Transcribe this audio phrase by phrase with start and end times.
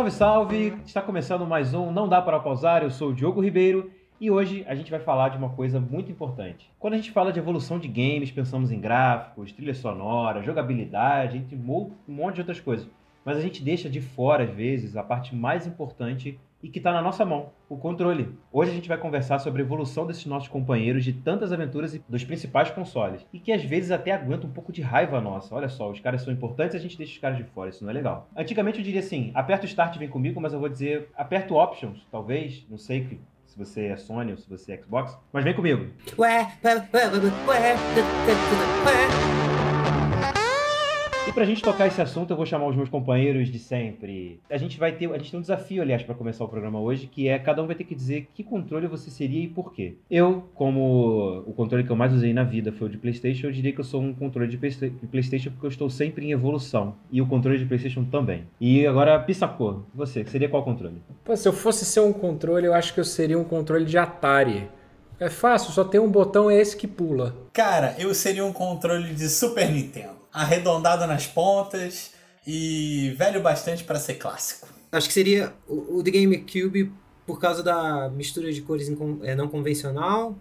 [0.00, 0.74] Salve, salve!
[0.86, 2.82] Está começando mais um Não Dá Para Pausar.
[2.82, 6.10] Eu sou o Diogo Ribeiro e hoje a gente vai falar de uma coisa muito
[6.10, 6.72] importante.
[6.78, 11.54] Quando a gente fala de evolução de games, pensamos em gráficos, trilha sonora, jogabilidade, entre
[11.54, 12.88] um monte de outras coisas.
[13.26, 16.92] Mas a gente deixa de fora, às vezes, a parte mais importante e que está
[16.92, 18.34] na nossa mão, o controle.
[18.52, 22.02] Hoje a gente vai conversar sobre a evolução desses nossos companheiros de tantas aventuras e
[22.08, 25.54] dos principais consoles, e que às vezes até aguenta um pouco de raiva nossa.
[25.54, 27.90] Olha só, os caras são importantes, a gente deixa os caras de fora, isso não
[27.90, 28.28] é legal.
[28.36, 31.54] Antigamente eu diria assim, aperta o Start e vem comigo, mas eu vou dizer, aperta
[31.54, 35.42] o Options, talvez, não sei se você é Sony ou se você é Xbox, mas
[35.42, 35.86] vem comigo.
[36.18, 37.10] Ué, ué, ué, ué,
[37.48, 37.74] ué.
[39.46, 39.49] E
[41.40, 44.38] pra gente tocar esse assunto, eu vou chamar os meus companheiros de sempre.
[44.50, 47.06] A gente vai ter, a gente tem um desafio, aliás, para começar o programa hoje,
[47.06, 49.94] que é cada um vai ter que dizer que controle você seria e por quê.
[50.10, 53.52] Eu, como o controle que eu mais usei na vida foi o de PlayStation, eu
[53.52, 56.94] diria que eu sou um controle de PlayStation porque eu estou sempre em evolução.
[57.10, 58.44] E o controle de PlayStation também.
[58.60, 61.00] E agora, Pissacô, você, seria qual controle?
[61.24, 63.96] Pô, se eu fosse ser um controle, eu acho que eu seria um controle de
[63.96, 64.68] Atari.
[65.18, 67.34] É fácil, só tem um botão, é esse que pula.
[67.54, 72.12] Cara, eu seria um controle de Super Nintendo arredondado nas pontas
[72.46, 74.68] e velho bastante para ser clássico.
[74.92, 76.92] Acho que seria o, The GameCube
[77.26, 78.90] por causa da mistura de cores
[79.22, 80.36] é, não convencional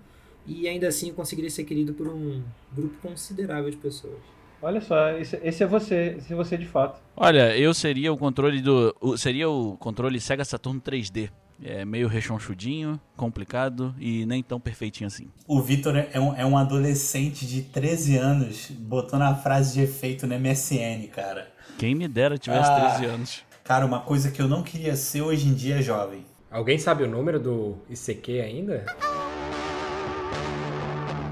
[0.48, 2.42] e ainda assim conseguiria ser querido por um
[2.74, 4.18] grupo considerável de pessoas.
[4.62, 7.00] Olha só, esse, esse, é você, esse é você de fato.
[7.16, 11.30] Olha, eu seria o controle do, o, seria o controle Sega Saturn 3D.
[11.64, 15.28] É meio rechonchudinho, complicado e nem tão perfeitinho assim.
[15.48, 20.26] O Vitor é um, é um adolescente de 13 anos botando a frase de efeito
[20.26, 21.52] no MSN, cara.
[21.78, 23.46] Quem me dera tivesse ah, 13 anos.
[23.64, 26.26] Cara, uma coisa que eu não queria ser hoje em dia é jovem.
[26.50, 28.86] Alguém sabe o número do ICQ ainda?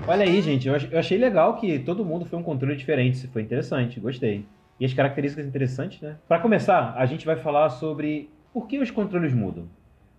[0.08, 3.28] Olha aí, gente, eu achei legal que todo mundo foi um controle diferente.
[3.28, 4.46] Foi interessante, gostei.
[4.80, 6.18] E as características interessantes, né?
[6.28, 9.68] Para começar, a gente vai falar sobre por que os controles mudam.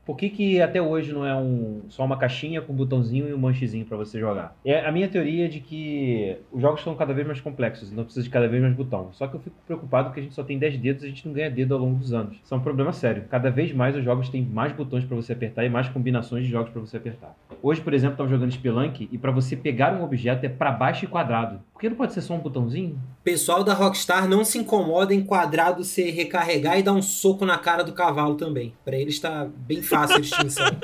[0.08, 3.34] Por que, que até hoje não é um, só uma caixinha com um botãozinho e
[3.34, 4.56] um manchezinho para você jogar?
[4.64, 8.24] É a minha teoria de que os jogos estão cada vez mais complexos, então precisa
[8.24, 9.10] de cada vez mais botão.
[9.12, 11.26] Só que eu fico preocupado porque a gente só tem 10 dedos e a gente
[11.26, 12.41] não ganha dedo ao longo dos anos.
[12.42, 13.24] Isso é um problema sério.
[13.28, 16.50] Cada vez mais os jogos têm mais botões para você apertar e mais combinações de
[16.50, 17.36] jogos para você apertar.
[17.62, 21.04] Hoje, por exemplo, estava jogando Spelunk e para você pegar um objeto é para baixo
[21.04, 21.60] e quadrado.
[21.78, 23.00] Por que não pode ser só um botãozinho?
[23.22, 27.56] Pessoal da Rockstar não se incomoda em quadrado se recarregar e dar um soco na
[27.56, 28.75] cara do cavalo também.
[28.84, 30.66] Para eles está bem fácil a distinção.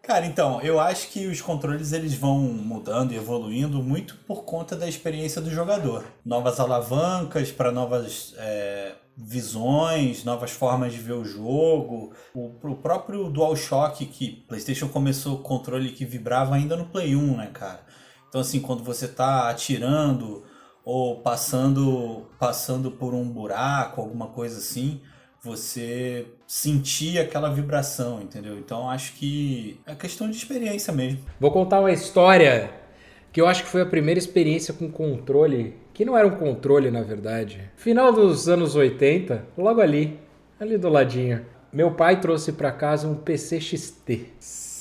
[0.00, 4.76] Cara, então, eu acho que os controles eles vão mudando e evoluindo muito por conta
[4.76, 6.04] da experiência do jogador.
[6.24, 12.12] Novas alavancas para novas é, visões, novas formas de ver o jogo.
[12.32, 17.36] O, o próprio DualShock, que PlayStation começou com controle que vibrava ainda no Play 1,
[17.36, 17.80] né, cara?
[18.36, 20.42] Então, assim, quando você tá atirando
[20.84, 25.00] ou passando, passando por um buraco, alguma coisa assim,
[25.42, 28.58] você sentir aquela vibração, entendeu?
[28.58, 31.20] Então acho que é questão de experiência mesmo.
[31.40, 32.70] Vou contar uma história
[33.32, 36.90] que eu acho que foi a primeira experiência com controle, que não era um controle
[36.90, 37.70] na verdade.
[37.74, 40.20] Final dos anos 80, logo ali,
[40.60, 41.46] ali do ladinho.
[41.72, 44.26] Meu pai trouxe para casa um PC XT.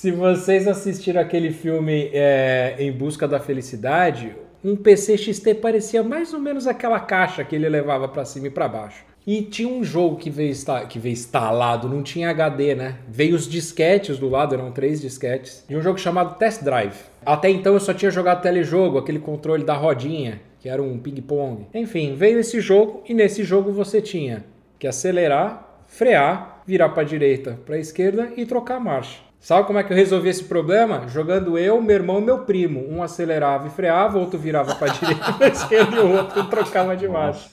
[0.06, 6.32] Se vocês assistiram aquele filme é, Em Busca da Felicidade, um PC XT parecia mais
[6.32, 9.04] ou menos aquela caixa que ele levava para cima e para baixo.
[9.26, 10.54] E tinha um jogo que veio,
[10.88, 13.00] que veio instalado, não tinha HD, né?
[13.10, 16.98] Veio os disquetes do lado, eram três disquetes, de um jogo chamado Test Drive.
[17.26, 21.66] Até então eu só tinha jogado telejogo, aquele controle da rodinha, que era um ping-pong.
[21.74, 24.46] Enfim, veio esse jogo e nesse jogo você tinha
[24.78, 29.26] que acelerar, frear, virar para direita, para esquerda e trocar a marcha.
[29.46, 31.08] Sabe como é que eu resolvi esse problema?
[31.08, 32.84] Jogando eu, meu irmão e meu primo.
[32.90, 36.98] Um acelerava e freava, o outro virava para direita, para esquerda e o outro trocava
[36.98, 37.48] de marcha.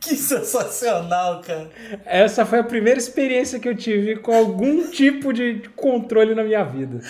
[0.00, 1.70] Que sensacional, cara.
[2.04, 6.64] Essa foi a primeira experiência que eu tive com algum tipo de controle na minha
[6.64, 7.00] vida.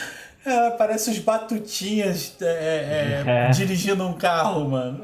[0.44, 3.50] É, parece os batutinhas é, é, é.
[3.56, 5.00] dirigindo um carro, mano.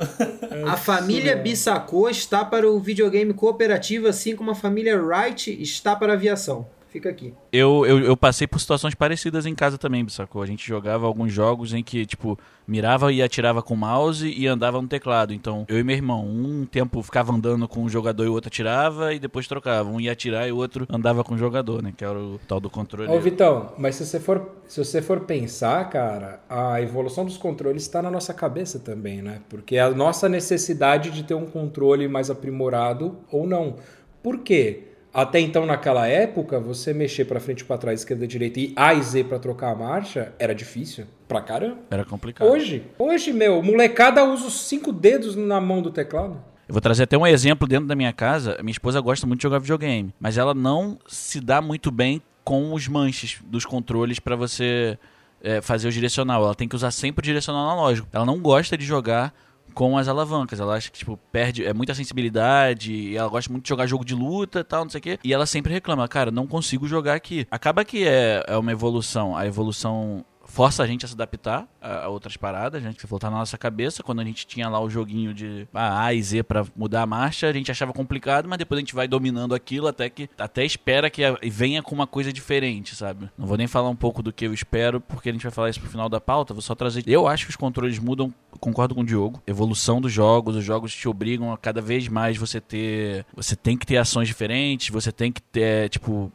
[0.68, 6.12] A família Bissacô está para o videogame cooperativo, assim como a família Wright está para
[6.12, 6.66] a aviação.
[6.92, 7.32] Fica aqui.
[7.50, 10.42] Eu, eu, eu, passei por situações parecidas em casa também, sacou?
[10.42, 14.46] A gente jogava alguns jogos em que, tipo, mirava e atirava com o mouse e
[14.46, 15.32] andava no teclado.
[15.32, 18.48] Então, eu e meu irmão, um tempo ficava andando com um jogador e o outro
[18.48, 19.88] atirava e depois trocava.
[19.88, 21.94] Um ia atirar e o outro andava com o jogador, né?
[21.96, 23.10] Que era o tal do controle.
[23.10, 27.84] Ô, Vitão, mas se você for, se você for pensar, cara, a evolução dos controles
[27.84, 29.40] está na nossa cabeça também, né?
[29.48, 33.76] Porque é a nossa necessidade de ter um controle mais aprimorado ou não.
[34.22, 34.91] Por quê?
[35.14, 39.02] Até então, naquela época, você mexer para frente, para trás, esquerda, direita e A e
[39.02, 41.04] Z para trocar a marcha era difícil.
[41.28, 41.78] Pra caramba.
[41.90, 42.48] Era complicado.
[42.48, 46.42] Hoje, hoje, meu, molecada usa os cinco dedos na mão do teclado.
[46.66, 48.56] Eu vou trazer até um exemplo dentro da minha casa.
[48.60, 52.72] Minha esposa gosta muito de jogar videogame, mas ela não se dá muito bem com
[52.72, 54.98] os manches dos controles para você
[55.42, 56.42] é, fazer o direcional.
[56.42, 58.08] Ela tem que usar sempre o direcional analógico.
[58.12, 59.34] Ela não gosta de jogar
[59.74, 60.60] com as alavancas.
[60.60, 64.14] Ela acha que, tipo, perde é muita sensibilidade, ela gosta muito de jogar jogo de
[64.14, 65.18] luta e tal, não sei o quê.
[65.22, 67.46] E ela sempre reclama, cara, não consigo jogar aqui.
[67.50, 69.36] Acaba que é, é uma evolução.
[69.36, 72.92] A evolução força a gente a se adaptar a, a outras paradas, né?
[72.92, 74.02] Que falou, tá na nossa cabeça.
[74.02, 77.06] Quando a gente tinha lá o joguinho de ah, A e Z pra mudar a
[77.06, 80.64] marcha, a gente achava complicado, mas depois a gente vai dominando aquilo até que até
[80.64, 83.30] espera que venha com uma coisa diferente, sabe?
[83.36, 85.70] Não vou nem falar um pouco do que eu espero, porque a gente vai falar
[85.70, 86.52] isso pro final da pauta.
[86.52, 87.02] Vou só trazer.
[87.06, 89.42] Eu acho que os controles mudam, concordo com o Diogo.
[89.46, 93.24] Evolução dos jogos, os jogos te obrigam a cada vez mais você ter.
[93.34, 96.30] Você tem que ter ações diferentes, você tem que ter, tipo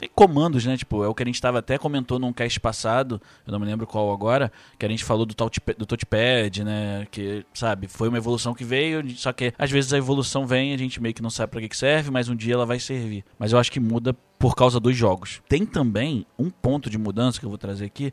[0.00, 0.78] tem comandos, né?
[0.78, 3.66] Tipo, é o que a gente estava até comentou num cast passado, eu não me
[3.66, 7.06] lembro qual agora, que a gente falou do, touchpad, do touchpad, né?
[7.10, 10.78] Que, sabe, foi uma evolução que veio, só que às vezes a evolução vem, a
[10.78, 13.22] gente meio que não sabe para que, que serve, mas um dia ela vai servir.
[13.38, 15.42] Mas eu acho que muda por causa dos jogos.
[15.46, 18.10] Tem também um ponto de mudança que eu vou trazer aqui,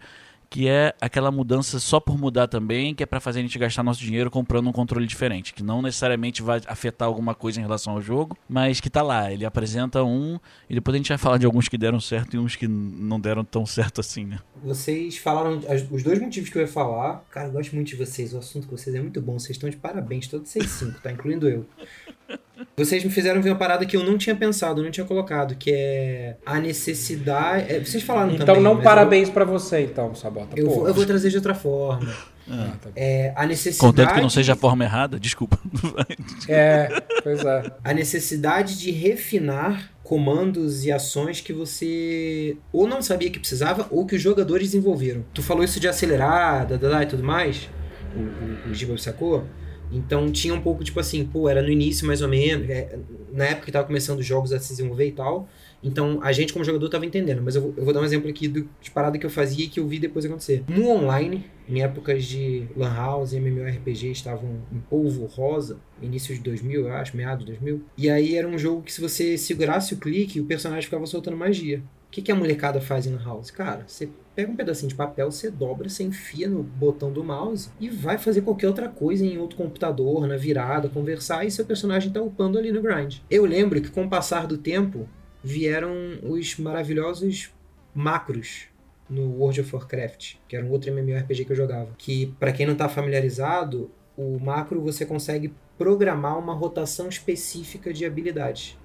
[0.50, 3.84] que é aquela mudança só por mudar também, que é para fazer a gente gastar
[3.84, 7.94] nosso dinheiro comprando um controle diferente, que não necessariamente vai afetar alguma coisa em relação
[7.94, 10.40] ao jogo, mas que tá lá, ele apresenta um
[10.70, 13.20] e depois a gente vai falar de alguns que deram certo e uns que não
[13.20, 14.40] deram tão certo assim, né?
[14.64, 15.62] Vocês falaram
[15.92, 17.24] os dois motivos que eu ia falar.
[17.30, 19.70] Cara, eu gosto muito de vocês, o assunto de vocês é muito bom, vocês estão
[19.70, 21.66] de parabéns, todos vocês cinco, tá incluindo eu.
[22.76, 25.72] Vocês me fizeram ver uma parada que eu não tinha pensado, não tinha colocado, que
[25.72, 27.72] é a necessidade.
[27.72, 28.62] É, vocês falaram então, também.
[28.62, 29.34] Então não parabéns eu...
[29.34, 30.60] para você, então, Sabota.
[30.60, 32.08] Eu vou, eu vou, trazer de outra forma.
[32.50, 33.92] Ah, tá é, a necessidade.
[33.92, 35.60] Contanto que não seja a forma errada, desculpa.
[36.48, 37.72] é, pois é.
[37.84, 44.06] A necessidade de refinar comandos e ações que você ou não sabia que precisava ou
[44.06, 45.26] que os jogadores desenvolveram.
[45.34, 47.70] Tu falou isso de acelerar, da, e tudo mais,
[48.16, 49.46] o, o, o Giba sacou?
[49.92, 52.98] Então tinha um pouco tipo assim, pô, era no início mais ou menos, é,
[53.31, 55.48] na época que tava começando os jogos a se desenvolver e tal.
[55.84, 58.30] Então a gente como jogador tava entendendo, mas eu vou, eu vou dar um exemplo
[58.30, 60.63] aqui do, de parada que eu fazia e que eu vi depois acontecer.
[60.68, 66.42] No online, em épocas de Lan House e MMORPG estavam em polvo rosa, início de
[66.42, 67.83] 2000, eu acho, meados de 2000.
[67.98, 71.38] E aí era um jogo que se você segurasse o clique, o personagem ficava soltando
[71.38, 71.81] magia.
[72.07, 73.51] O que, que a molecada faz em Lan House?
[73.51, 77.72] Cara, você pega um pedacinho de papel, você dobra, você enfia no botão do mouse
[77.80, 82.12] e vai fazer qualquer outra coisa em outro computador, na virada, conversar e seu personagem
[82.12, 83.18] tá upando ali no grind.
[83.31, 85.10] Eu lembro que com o passar do tempo
[85.44, 85.92] vieram
[86.22, 87.51] os maravilhosos
[87.95, 88.66] macros
[89.10, 91.90] no World of Warcraft, que era um outro MMORPG que eu jogava.
[91.98, 98.06] Que, para quem não tá familiarizado, o macro você consegue programar uma rotação específica de
[98.06, 98.78] habilidades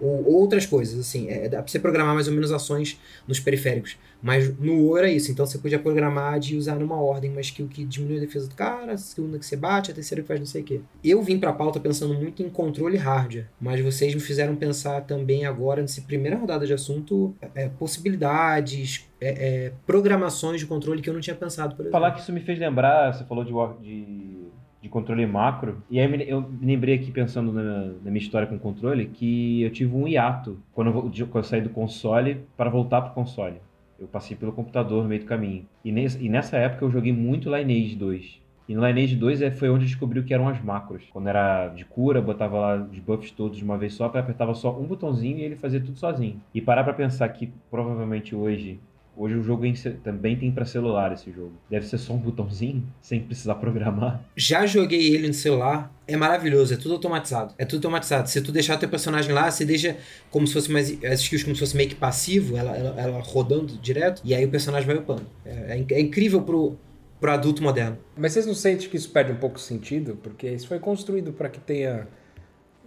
[0.00, 1.28] ou outras coisas, assim.
[1.28, 3.96] É, dá pra você programar mais ou menos ações nos periféricos.
[4.20, 5.30] Mas no WoW era isso.
[5.30, 8.54] Então você podia programar de usar numa ordem uma skill que diminui a defesa do
[8.54, 10.80] cara, a segunda que você bate, a terceira que faz não sei o quê.
[11.04, 15.46] Eu vim pra pauta pensando muito em controle hardware, mas vocês me fizeram pensar também
[15.46, 21.14] agora, nessa primeira rodada de assunto, é, possibilidades, é, é, programações de controle que eu
[21.14, 21.92] não tinha pensado, por exemplo.
[21.92, 23.52] Falar que isso me fez lembrar, você falou de,
[23.82, 24.37] de
[24.80, 25.82] de controle macro.
[25.90, 29.70] E aí eu me lembrei aqui, pensando na, na, minha história com controle, que eu
[29.70, 33.56] tive um hiato quando eu, quando eu saí do console para voltar para o console.
[33.98, 35.66] Eu passei pelo computador no meio do caminho.
[35.84, 38.40] E, nesse, e nessa época eu joguei muito Lineage 2.
[38.68, 41.02] E no Lineage 2 é, foi onde eu descobri o que eram as macros.
[41.10, 44.78] Quando era de cura, botava lá os buffs todos de uma vez só, apertava só
[44.78, 46.40] um botãozinho e ele fazia tudo sozinho.
[46.54, 48.78] E parar para pensar que provavelmente hoje
[49.18, 49.64] Hoje o jogo
[50.04, 51.50] também tem para celular esse jogo.
[51.68, 54.22] Deve ser só um botãozinho, sem precisar programar.
[54.36, 57.52] Já joguei ele no celular, é maravilhoso, é tudo automatizado.
[57.58, 58.28] É tudo automatizado.
[58.28, 59.96] Se tu deixar teu personagem lá, você deixa
[60.30, 61.02] como se fosse mais.
[61.04, 64.44] As skills como se fosse meio que passivo, ela, ela, ela rodando direto, e aí
[64.44, 65.26] o personagem vai upando.
[65.44, 66.76] É, é, é incrível pro,
[67.20, 67.98] pro adulto moderno.
[68.16, 70.16] Mas vocês não sentem que isso perde um pouco o sentido?
[70.22, 72.06] Porque isso foi construído para que tenha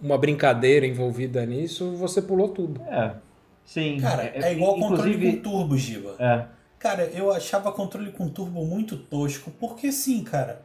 [0.00, 2.80] uma brincadeira envolvida nisso, você pulou tudo.
[2.82, 3.14] É.
[3.64, 3.98] Sim.
[4.00, 4.96] Cara, é, é igual inclusive...
[4.96, 6.16] controle com turbo, Giba.
[6.18, 6.46] É.
[6.78, 10.62] Cara, eu achava controle com turbo muito tosco, porque sim, cara.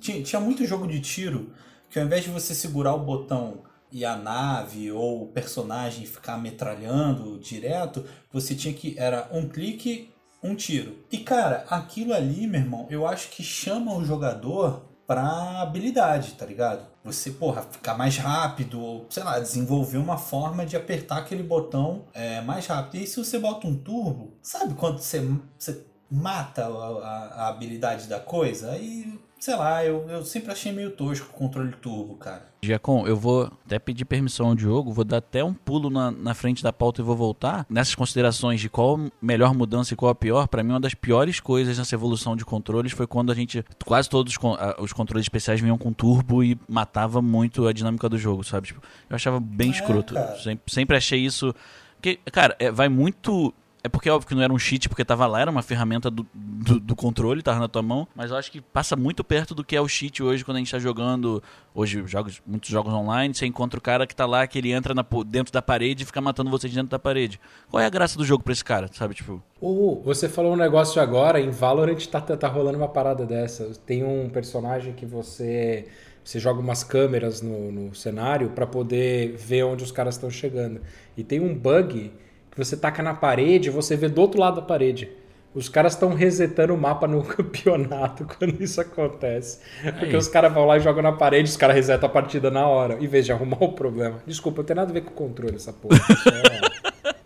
[0.00, 1.52] Tinha, tinha muito jogo de tiro
[1.88, 6.36] que ao invés de você segurar o botão e a nave ou o personagem ficar
[6.36, 8.94] metralhando direto, você tinha que.
[8.98, 10.12] Era um clique,
[10.42, 10.98] um tiro.
[11.10, 16.44] E cara, aquilo ali, meu irmão, eu acho que chama o jogador pra habilidade, tá
[16.44, 16.86] ligado?
[17.04, 22.04] Você, porra, ficar mais rápido, ou, sei lá, desenvolver uma forma de apertar aquele botão
[22.12, 23.02] é, mais rápido.
[23.02, 25.20] E se você bota um turbo, sabe quando você,
[25.56, 28.72] você mata a, a, a habilidade da coisa?
[28.72, 32.46] Aí sei lá, eu, eu sempre achei meio tosco o controle turbo, cara.
[32.62, 36.34] Giacom, eu vou até pedir permissão ao Diogo, vou dar até um pulo na, na
[36.34, 37.64] frente da pauta e vou voltar.
[37.68, 41.38] Nessas considerações de qual melhor mudança e qual a pior, para mim uma das piores
[41.38, 44.36] coisas nessa evolução de controles foi quando a gente, quase todos
[44.78, 48.68] os controles especiais vinham com turbo e matava muito a dinâmica do jogo, sabe?
[48.68, 50.14] Tipo, eu achava bem é, escroto.
[50.42, 51.54] Sempre, sempre achei isso...
[51.96, 53.54] Porque, cara, é, vai muito
[53.86, 56.26] é porque, óbvio, que não era um cheat, porque tava lá, era uma ferramenta do,
[56.34, 58.06] do, do, controle, tava na tua mão.
[58.16, 60.58] Mas eu acho que passa muito perto do que é o cheat hoje, quando a
[60.58, 61.40] gente tá jogando.
[61.72, 64.92] Hoje, jogos, muitos jogos online, você encontra o cara que tá lá, que ele entra
[64.92, 67.38] na, dentro da parede e fica matando você dentro da parede.
[67.70, 69.14] Qual é a graça do jogo pra esse cara, sabe?
[69.14, 69.40] Tipo.
[69.62, 73.70] Uh, você falou um negócio agora, em Valorant tá, tá rolando uma parada dessa.
[73.86, 75.86] Tem um personagem que você.
[76.24, 80.80] Você joga umas câmeras no, no cenário para poder ver onde os caras estão chegando.
[81.16, 82.10] E tem um bug
[82.56, 85.10] que você taca na parede, você vê do outro lado da parede.
[85.54, 89.60] Os caras estão resetando o mapa no campeonato quando isso acontece.
[89.98, 92.66] Porque os caras vão lá e jogam na parede, os caras resetam a partida na
[92.66, 94.22] hora, em vez de arrumar o problema.
[94.26, 95.98] Desculpa, não tem nada a ver com o controle essa porra.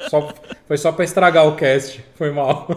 [0.08, 0.34] só,
[0.66, 2.04] foi só pra estragar o cast.
[2.16, 2.68] Foi mal.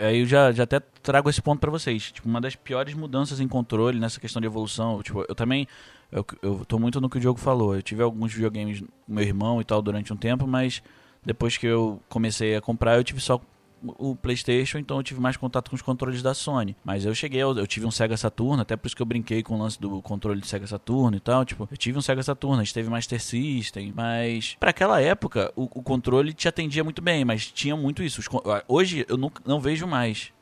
[0.00, 2.10] Aí eu já, já até trago esse ponto para vocês.
[2.10, 5.00] Tipo, uma das piores mudanças em controle nessa questão de evolução.
[5.04, 5.68] Tipo, eu também.
[6.10, 7.76] Eu, eu tô muito no que o Diogo falou.
[7.76, 10.82] Eu tive alguns videogames com meu irmão e tal durante um tempo, mas
[11.24, 13.40] depois que eu comecei a comprar, eu tive só
[13.82, 16.76] o PlayStation, então eu tive mais contato com os controles da Sony.
[16.84, 19.42] Mas eu cheguei, eu, eu, tive um Sega Saturn, até por isso que eu brinquei
[19.42, 21.44] com o lance do controle de Sega Saturn e tal.
[21.44, 25.52] Tipo, eu tive um Sega Saturn, a gente teve Master System, mas para aquela época
[25.56, 28.20] o, o, controle te atendia muito bem, mas tinha muito isso.
[28.20, 28.28] Os,
[28.68, 30.32] hoje eu não, não vejo mais.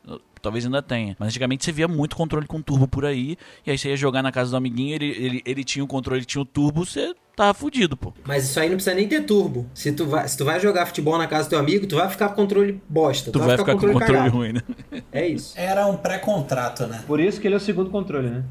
[0.41, 1.17] Talvez ainda tenha.
[1.19, 3.37] Mas antigamente você via muito controle com turbo por aí.
[3.67, 6.21] E aí você ia jogar na casa do amiguinho, ele, ele, ele tinha o controle,
[6.21, 8.13] ele tinha o turbo, você tava fudido, pô.
[8.27, 9.67] Mas isso aí não precisa nem ter turbo.
[9.73, 12.09] Se tu vai, se tu vai jogar futebol na casa do teu amigo, tu vai
[12.09, 13.31] ficar com controle bosta.
[13.31, 15.03] Tu, tu vai, ficar, ficar com controle, controle ruim, né?
[15.13, 15.55] É isso.
[15.57, 17.03] Era um pré-contrato, né?
[17.07, 18.45] Por isso que ele é o segundo controle, né?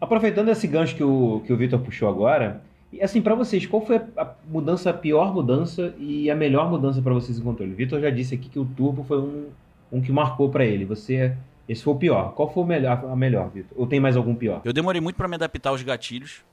[0.00, 2.62] Aproveitando esse gancho que o, que o Vitor puxou agora,
[2.94, 7.02] e assim, para vocês, qual foi a mudança, a pior mudança e a melhor mudança
[7.02, 7.72] para vocês em controle?
[7.72, 9.46] O Vitor já disse aqui que o turbo foi um,
[9.94, 10.84] um que marcou para ele.
[10.84, 11.36] Você
[11.68, 12.34] esse foi o pior.
[12.34, 13.76] Qual foi o melhor, a melhor, Vitor?
[13.78, 14.60] Ou tem mais algum pior?
[14.64, 16.44] Eu demorei muito para me adaptar aos gatilhos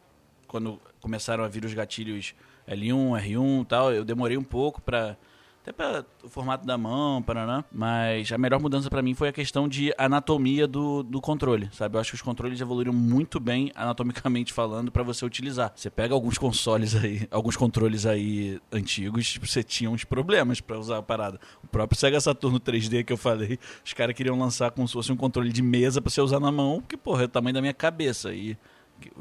[0.47, 2.35] quando começaram a vir os gatilhos
[2.67, 5.15] L1, R1 e tal, eu demorei um pouco para
[5.61, 7.63] até para o formato da mão, paraná.
[7.71, 11.95] Mas a melhor mudança para mim foi a questão de anatomia do, do controle, sabe?
[11.95, 15.71] Eu acho que os controles evoluíram muito bem, anatomicamente falando, para você utilizar.
[15.75, 20.79] Você pega alguns consoles aí, alguns controles aí antigos, tipo, você tinha uns problemas para
[20.79, 21.39] usar a parada.
[21.63, 25.11] O próprio Sega Saturno 3D que eu falei, os caras queriam lançar como se fosse
[25.11, 27.61] um controle de mesa para você usar na mão, porque, porra, é o tamanho da
[27.61, 28.33] minha cabeça.
[28.33, 28.57] E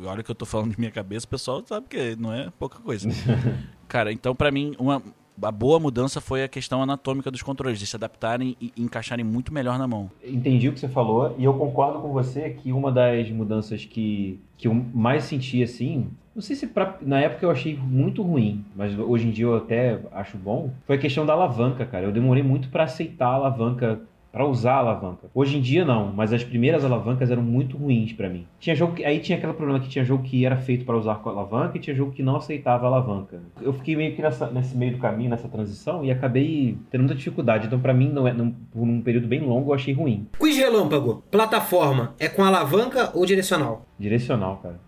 [0.02, 2.78] olha que eu tô falando de minha cabeça, o pessoal sabe que não é pouca
[2.78, 3.09] coisa.
[3.88, 5.02] Cara, então para mim, uma,
[5.42, 9.52] a boa mudança foi a questão anatômica dos controles, de se adaptarem e encaixarem muito
[9.52, 10.10] melhor na mão.
[10.22, 14.40] Entendi o que você falou e eu concordo com você que uma das mudanças que,
[14.56, 18.64] que eu mais senti assim, não sei se pra, na época eu achei muito ruim,
[18.76, 22.06] mas hoje em dia eu até acho bom, foi a questão da alavanca, cara.
[22.06, 24.00] Eu demorei muito para aceitar a alavanca
[24.32, 25.28] para usar a alavanca.
[25.34, 28.46] Hoje em dia não, mas as primeiras alavancas eram muito ruins para mim.
[28.58, 31.16] Tinha jogo que, aí tinha aquele problema que tinha jogo que era feito para usar
[31.16, 33.42] com alavanca e tinha jogo que não aceitava alavanca.
[33.60, 37.14] Eu fiquei meio que nessa, nesse meio do caminho, nessa transição e acabei tendo muita
[37.14, 37.66] dificuldade.
[37.66, 40.28] Então para mim não é num, por um período bem longo eu achei ruim.
[40.38, 41.22] Quiz relâmpago.
[41.30, 43.87] Plataforma é com alavanca ou direcional?
[43.99, 44.80] Direcional, cara.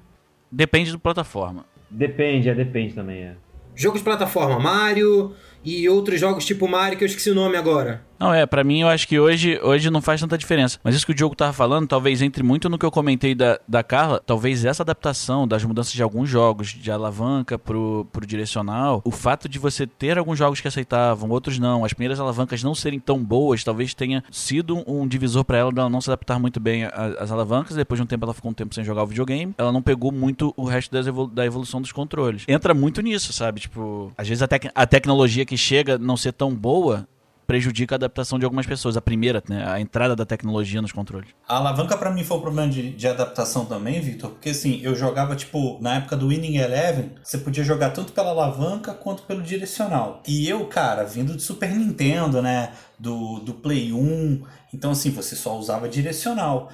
[0.50, 1.64] Depende do plataforma.
[1.90, 3.34] Depende, é depende também, é.
[3.74, 5.34] Jogos de plataforma, Mario
[5.64, 8.02] e outros jogos tipo Mario que eu esqueci o nome agora.
[8.22, 10.78] Não, é, para mim eu acho que hoje, hoje não faz tanta diferença.
[10.84, 13.58] Mas isso que o Diogo tava falando, talvez entre muito no que eu comentei da,
[13.66, 19.02] da Carla, talvez essa adaptação das mudanças de alguns jogos, de alavanca pro, pro direcional,
[19.04, 22.76] o fato de você ter alguns jogos que aceitavam, outros não, as primeiras alavancas não
[22.76, 26.60] serem tão boas, talvez tenha sido um divisor para ela dela não se adaptar muito
[26.60, 27.74] bem às alavancas.
[27.74, 30.12] Depois de um tempo ela ficou um tempo sem jogar o videogame, ela não pegou
[30.12, 32.44] muito o resto evolu da evolução dos controles.
[32.46, 33.62] Entra muito nisso, sabe?
[33.62, 37.08] Tipo, às vezes a, tec a tecnologia que chega não ser tão boa,
[37.46, 38.96] prejudica a adaptação de algumas pessoas.
[38.96, 41.30] A primeira, né, a entrada da tecnologia nos controles.
[41.46, 44.94] A alavanca para mim foi um problema de, de adaptação também, Victor, porque assim, eu
[44.94, 49.42] jogava tipo, na época do Winning Eleven, você podia jogar tanto pela alavanca quanto pelo
[49.42, 50.22] direcional.
[50.26, 55.36] E eu, cara, vindo de Super Nintendo, né, do, do Play 1, então assim, você
[55.36, 56.70] só usava direcional.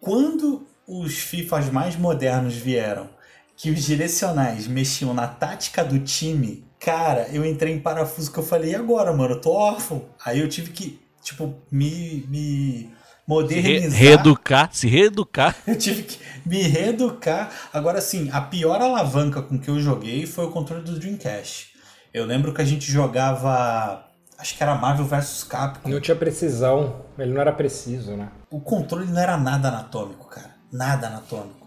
[0.00, 3.10] Quando os FIFAs mais modernos vieram,
[3.58, 8.42] que os direcionais mexiam na tática do time, Cara, eu entrei em parafuso que eu
[8.42, 9.34] falei, e agora, mano?
[9.34, 10.06] Eu tô órfão.
[10.24, 12.90] Aí eu tive que, tipo, me, me
[13.26, 13.90] modernizar.
[13.90, 15.56] Se re reeducar, se reeducar.
[15.66, 17.50] Eu tive que me reeducar.
[17.72, 21.74] Agora, sim, a pior alavanca com que eu joguei foi o controle do Dreamcast.
[22.14, 24.04] Eu lembro que a gente jogava.
[24.38, 25.88] Acho que era Marvel vs Capcom.
[25.90, 28.28] Não tinha precisão, ele não era preciso, né?
[28.50, 30.54] O controle não era nada anatômico, cara.
[30.72, 31.57] nada anatômico.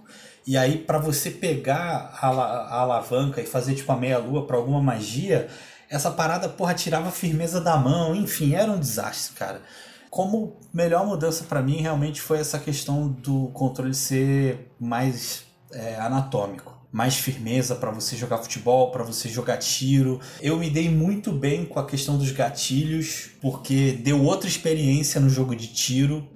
[0.45, 4.81] E aí, para você pegar a, a, alavanca e fazer tipo a meia-lua para alguma
[4.81, 5.47] magia,
[5.89, 9.61] essa parada, porra, tirava a firmeza da mão, enfim, era um desastre, cara.
[10.09, 16.81] Como melhor mudança para mim realmente foi essa questão do controle ser mais é, anatômico
[16.91, 20.19] mais firmeza para você jogar futebol, para você jogar tiro.
[20.41, 25.29] Eu me dei muito bem com a questão dos gatilhos, porque deu outra experiência no
[25.29, 26.27] jogo de tiro.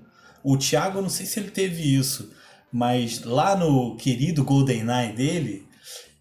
[0.41, 2.31] O Thiago, não sei se ele teve isso,
[2.75, 5.65] mas lá no querido GoldenEye dele,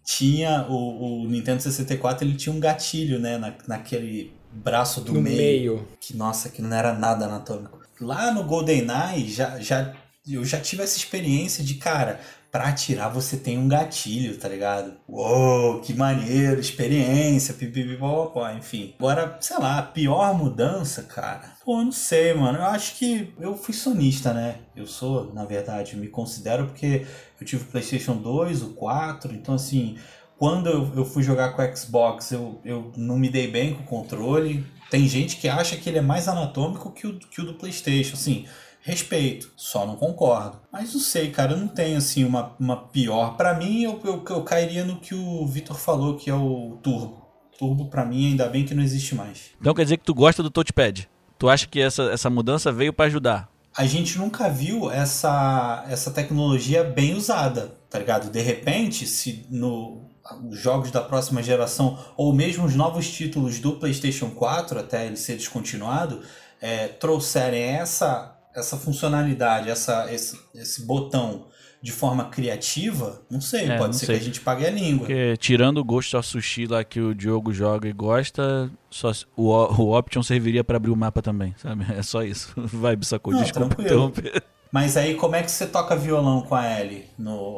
[0.05, 5.21] tinha o, o Nintendo 64, ele tinha um gatilho, né, na, naquele braço do no
[5.21, 5.87] meio, meio.
[5.99, 7.77] Que nossa, que não era nada anatômico.
[7.99, 9.93] Lá no GoldenEye já já
[10.25, 12.21] eu já tive essa experiência de, cara,
[12.55, 14.93] pra atirar você tem um gatilho, tá ligado?
[15.09, 18.95] Uou, que maneiro, experiência, pipipipopó, enfim.
[18.97, 21.51] Agora, sei lá, pior mudança, cara.
[21.65, 22.59] Pô, não sei, mano.
[22.59, 24.59] Eu acho que eu fui sonista, né?
[24.73, 27.05] Eu sou, na verdade, me considero porque
[27.41, 29.97] eu tive o PlayStation 2, o 4, então assim.
[30.37, 33.83] Quando eu, eu fui jogar com o Xbox, eu, eu não me dei bem com
[33.83, 34.65] o controle.
[34.89, 38.13] Tem gente que acha que ele é mais anatômico que o, que o do PlayStation.
[38.13, 38.45] Assim,
[38.85, 40.61] respeito, só não concordo.
[40.71, 43.35] Mas não sei, cara, eu não tenho assim uma, uma pior.
[43.35, 47.25] Para mim, eu, eu, eu cairia no que o Vitor falou, que é o Turbo.
[47.57, 49.51] Turbo, para mim, ainda bem que não existe mais.
[49.59, 51.09] Então quer dizer que tu gosta do touchpad?
[51.39, 53.49] Tu acha que essa, essa mudança veio para ajudar?
[53.75, 58.29] A gente nunca viu essa, essa tecnologia bem usada, tá ligado?
[58.29, 60.05] De repente, se no
[60.49, 65.17] os jogos da próxima geração ou mesmo os novos títulos do PlayStation 4 até ele
[65.17, 66.21] ser descontinuado
[66.59, 71.47] é, trouxerem essa essa funcionalidade, essa, esse, esse botão
[71.81, 74.15] de forma criativa, não sei, É, pode não ser sei.
[74.15, 75.05] que a gente pague a língua.
[75.05, 79.51] Porque tirando o Ghost of Tsushima lá que o Diogo joga e gosta, só, o,
[79.51, 81.85] o Option serviria para abrir o mapa também, sabe?
[81.95, 82.51] É só isso.
[82.57, 84.43] Vai, Bissacô, Não, desculpa interromper.
[84.71, 87.57] Mas aí como é que você toca violão com a L no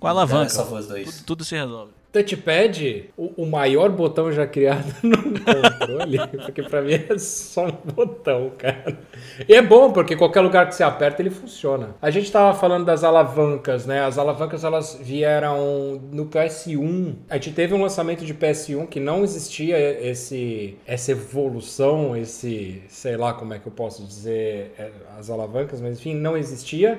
[0.00, 0.46] Com a alavanca.
[0.46, 1.04] Essa voz 2?
[1.06, 1.92] Tudo, tudo se resolve.
[2.10, 7.92] Touchpad, o, o maior botão já criado no controle, porque pra mim é só um
[7.92, 8.98] botão, cara.
[9.46, 11.94] E é bom, porque qualquer lugar que você aperta ele funciona.
[12.00, 14.02] A gente tava falando das alavancas, né?
[14.04, 17.14] As alavancas elas vieram no PS1.
[17.28, 23.18] A gente teve um lançamento de PS1 que não existia esse, essa evolução, esse, sei
[23.18, 26.98] lá como é que eu posso dizer, é, as alavancas, mas enfim, não existia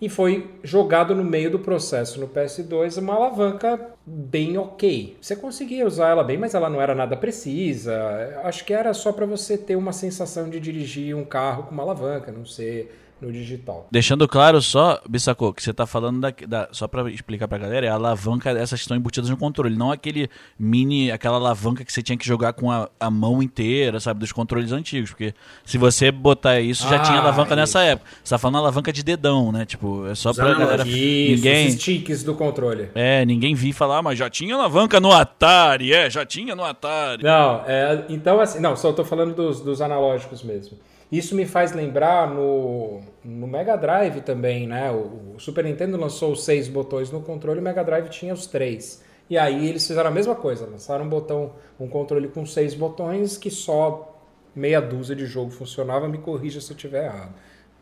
[0.00, 5.16] e foi jogado no meio do processo no PS2 uma alavanca bem ok.
[5.20, 8.40] Você conseguia usar ela bem, mas ela não era nada precisa.
[8.44, 11.82] Acho que era só para você ter uma sensação de dirigir um carro com uma
[11.82, 13.86] alavanca, não ser no digital.
[13.90, 17.86] Deixando claro só, Bissacô, que você tá falando da, da- só pra explicar pra galera,
[17.86, 20.28] é a alavanca, essas estão embutidas no controle, não aquele
[20.58, 24.32] mini, aquela alavanca que você tinha que jogar com a, a mão inteira, sabe, dos
[24.32, 27.92] controles antigos, porque se você botar isso, já Ah, tinha alavanca nessa isso.
[27.92, 28.10] época.
[28.22, 30.82] Você tá falando alavanca de dedão, né, tipo, é só pra galera...
[30.86, 31.68] Isso, Ninguém...
[31.68, 32.90] os sticks do controle.
[32.94, 36.64] É, ninguém vi falar, ah, mas já tinha alavanca no Atari, é, já tinha no
[36.64, 37.22] Atari.
[37.22, 40.78] Não, é, então assim, não, só tô falando dos, dos analógicos mesmo.
[41.10, 44.90] Isso me faz lembrar no, no Mega Drive também, né?
[44.90, 48.46] O, o Super Nintendo lançou os seis botões no controle, o Mega Drive tinha os
[48.46, 49.02] três.
[49.28, 53.38] E aí eles fizeram a mesma coisa, lançaram um botão, um controle com seis botões
[53.38, 54.20] que só
[54.54, 56.08] meia dúzia de jogo funcionava.
[56.08, 57.34] Me corrija se eu estiver errado.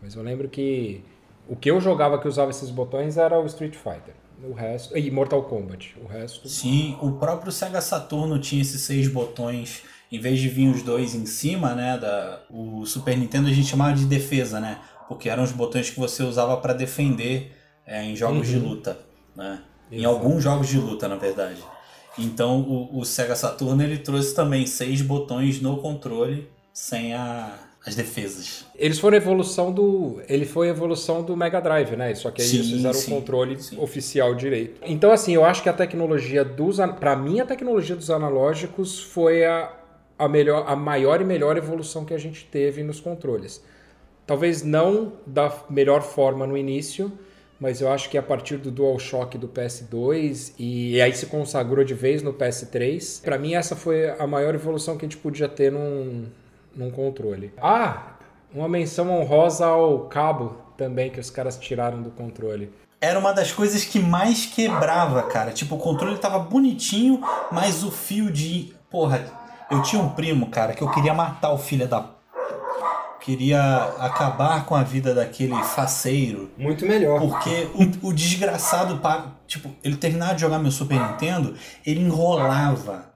[0.02, 1.02] Mas eu lembro que
[1.48, 4.14] o que eu jogava que usava esses botões era o Street Fighter.
[4.42, 4.96] O resto.
[4.96, 5.96] E Mortal Kombat.
[6.04, 6.48] O resto.
[6.48, 11.14] Sim, o próprio Sega Saturno tinha esses seis botões, em vez de vir os dois
[11.14, 11.98] em cima, né?
[11.98, 14.78] Da, o Super Nintendo a gente chamava de defesa, né?
[15.08, 17.52] Porque eram os botões que você usava para defender
[17.86, 18.98] é, em jogos de luta,
[19.34, 19.60] né?
[19.90, 20.14] Em Exato.
[20.14, 21.62] alguns jogos de luta, na verdade.
[22.18, 27.54] Então o, o Sega Saturno ele trouxe também seis botões no controle sem a,
[27.86, 28.66] as defesas.
[28.74, 30.20] Eles foram evolução do.
[30.28, 32.14] Ele foi evolução do Mega Drive, né?
[32.14, 33.78] Só que aí eles Sim, fizeram sim, o controle sim.
[33.80, 34.80] oficial direito.
[34.84, 36.78] Então, assim, eu acho que a tecnologia dos.
[36.98, 39.72] Pra mim, a tecnologia dos analógicos foi a,
[40.18, 43.62] a, melhor, a maior e melhor evolução que a gente teve nos controles.
[44.26, 47.10] Talvez não da melhor forma no início,
[47.60, 51.94] mas eu acho que a partir do DualShock do PS2 e, aí se consagrou de
[51.94, 53.22] vez no PS3.
[53.22, 56.26] Pra mim essa foi a maior evolução que a gente podia ter num,
[56.74, 57.52] num controle.
[57.60, 58.16] Ah,
[58.54, 62.70] uma menção honrosa ao cabo também que os caras tiraram do controle.
[63.00, 65.52] Era uma das coisas que mais quebrava, cara.
[65.52, 68.74] Tipo, o controle tava bonitinho, mas o fio de.
[68.90, 69.24] Porra,
[69.70, 72.04] eu tinha um primo, cara, que eu queria matar o filho da.
[73.20, 76.50] Queria acabar com a vida daquele faceiro.
[76.56, 77.20] Muito melhor.
[77.20, 79.00] Porque o, o desgraçado,
[79.46, 81.54] tipo, ele terminava de jogar meu Super Nintendo,
[81.84, 83.12] ele enrolava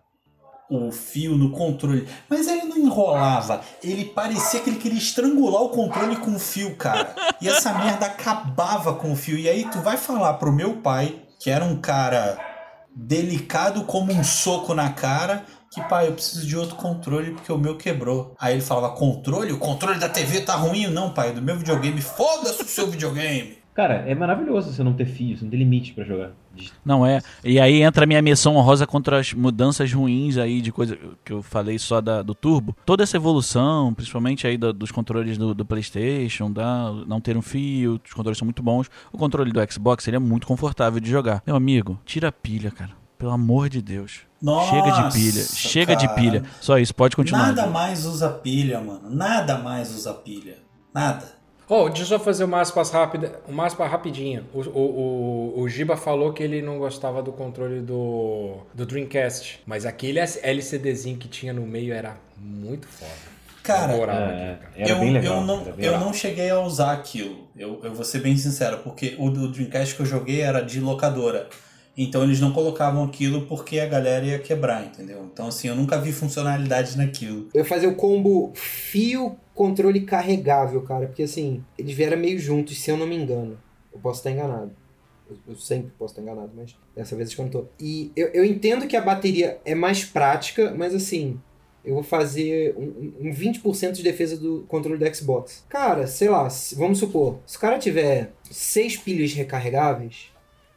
[0.68, 2.06] o fio no controle.
[2.28, 3.60] Mas ele não enrolava.
[3.82, 7.14] Ele parecia que ele queria estrangular o controle com o fio, cara.
[7.40, 9.38] E essa merda acabava com o fio.
[9.38, 12.38] E aí tu vai falar pro meu pai, que era um cara
[12.94, 17.56] delicado como um soco na cara, que pai, eu preciso de outro controle porque o
[17.56, 18.34] meu quebrou.
[18.38, 19.52] Aí ele falava: controle?
[19.52, 20.86] O controle da TV tá ruim?
[20.88, 22.00] Não, pai, do meu videogame.
[22.02, 23.62] Foda-se o seu videogame.
[23.74, 26.32] Cara, é maravilhoso você não ter fios, não ter limite para jogar.
[26.84, 27.22] Não é.
[27.42, 31.32] E aí entra a minha menção honrosa contra as mudanças ruins aí de coisa que
[31.32, 32.76] eu falei só da, do Turbo.
[32.84, 37.40] Toda essa evolução, principalmente aí do, dos controles do, do, PlayStation, da, não ter um
[37.40, 38.90] fio, os controles são muito bons.
[39.10, 41.42] O controle do Xbox seria muito confortável de jogar.
[41.46, 42.90] Meu amigo, tira a pilha, cara.
[43.16, 44.30] Pelo amor de Deus.
[44.42, 46.08] Nossa, chega de pilha, chega cara.
[46.08, 46.42] de pilha.
[46.60, 47.46] Só isso, pode continuar.
[47.46, 49.08] Nada mais usa pilha, mano.
[49.08, 50.56] Nada mais usa pilha.
[50.92, 51.24] Nada.
[51.68, 54.44] Oh, deixa eu só fazer uma aspas rápida, uma aspas rapidinha.
[54.52, 59.60] O, o, o, o Giba falou que ele não gostava do controle do, do Dreamcast,
[59.64, 63.32] mas aquele LCDzinho que tinha no meio era muito foda.
[63.62, 64.90] Cara, é, aqui, cara.
[64.90, 67.48] eu, legal, eu, não, eu não cheguei a usar aquilo.
[67.56, 70.80] Eu, eu vou ser bem sincero, porque o do Dreamcast que eu joguei era de
[70.80, 71.48] locadora.
[71.96, 75.28] Então eles não colocavam aquilo porque a galera ia quebrar, entendeu?
[75.32, 77.48] Então assim, eu nunca vi funcionalidade naquilo.
[77.52, 82.78] Eu ia fazer o combo fio controle carregável, cara, porque assim, eles vieram meio juntos,
[82.78, 83.58] se eu não me engano.
[83.92, 84.72] Eu posso estar enganado.
[85.46, 87.66] Eu, sempre posso estar enganado, mas dessa vez eu não tô.
[87.78, 91.38] E eu, eu entendo que a bateria é mais prática, mas assim,
[91.84, 95.64] eu vou fazer um, um 20% de defesa do controle do Xbox.
[95.68, 100.31] Cara, sei lá, vamos supor, se o cara tiver seis pilhas recarregáveis,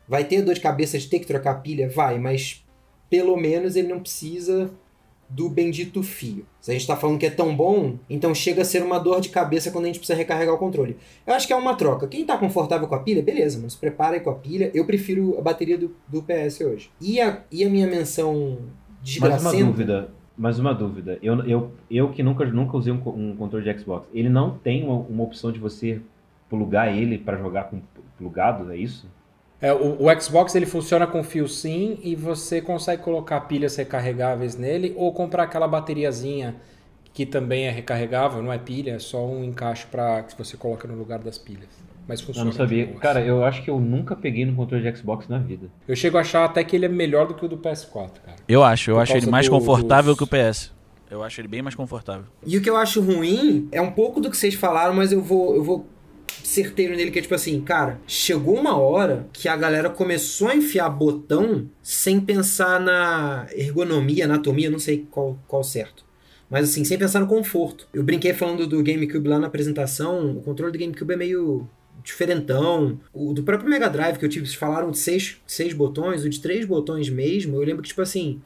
[0.07, 1.89] Vai ter dor de cabeça de ter que trocar pilha?
[1.89, 2.63] Vai, mas
[3.09, 4.71] pelo menos ele não precisa
[5.29, 6.45] do bendito fio.
[6.61, 9.19] Se a gente está falando que é tão bom, então chega a ser uma dor
[9.19, 10.97] de cabeça quando a gente precisa recarregar o controle.
[11.25, 12.07] Eu acho que é uma troca.
[12.07, 14.69] Quem está confortável com a pilha, beleza, mas prepara aí com a pilha.
[14.73, 16.91] Eu prefiro a bateria do, do PS hoje.
[17.01, 18.59] E a, e a minha menção
[19.01, 19.43] desgracenta...
[19.43, 20.09] Mais uma dúvida.
[20.37, 21.19] Mais uma dúvida.
[21.21, 24.83] Eu, eu, eu que nunca, nunca usei um, um controle de Xbox, ele não tem
[24.83, 26.01] uma, uma opção de você
[26.49, 27.81] plugar ele para jogar com
[28.17, 29.09] plugado, é isso?
[29.61, 34.55] É, o, o, Xbox ele funciona com fio sim e você consegue colocar pilhas recarregáveis
[34.55, 36.55] nele ou comprar aquela bateriazinha
[37.13, 40.85] que também é recarregável, não é pilha, é só um encaixe para que você coloca
[40.85, 41.69] no lugar das pilhas.
[42.05, 42.49] Mas funciona.
[42.49, 42.87] Eu não sabia.
[42.99, 45.69] Cara, eu acho que eu nunca peguei no controle de Xbox na vida.
[45.87, 48.37] Eu chego a achar até que ele é melhor do que o do PS4, cara.
[48.47, 50.17] Eu acho, eu Por acho ele mais do, confortável dos...
[50.17, 50.73] que o PS.
[51.09, 52.25] Eu acho ele bem mais confortável.
[52.45, 55.21] E o que eu acho ruim é um pouco do que vocês falaram, mas eu
[55.21, 55.85] vou, eu vou
[56.47, 60.55] certeiro nele que é tipo assim, cara, chegou uma hora que a galera começou a
[60.55, 66.05] enfiar botão sem pensar na ergonomia, anatomia, não sei qual, qual certo.
[66.49, 67.87] Mas assim, sem pensar no conforto.
[67.93, 71.67] Eu brinquei falando do GameCube lá na apresentação, o controle do GameCube é meio
[72.03, 72.99] diferentão.
[73.11, 76.39] O do próprio Mega Drive que eu tive, falaram de seis, seis botões, o de
[76.39, 78.41] três botões mesmo, eu lembro que, tipo assim,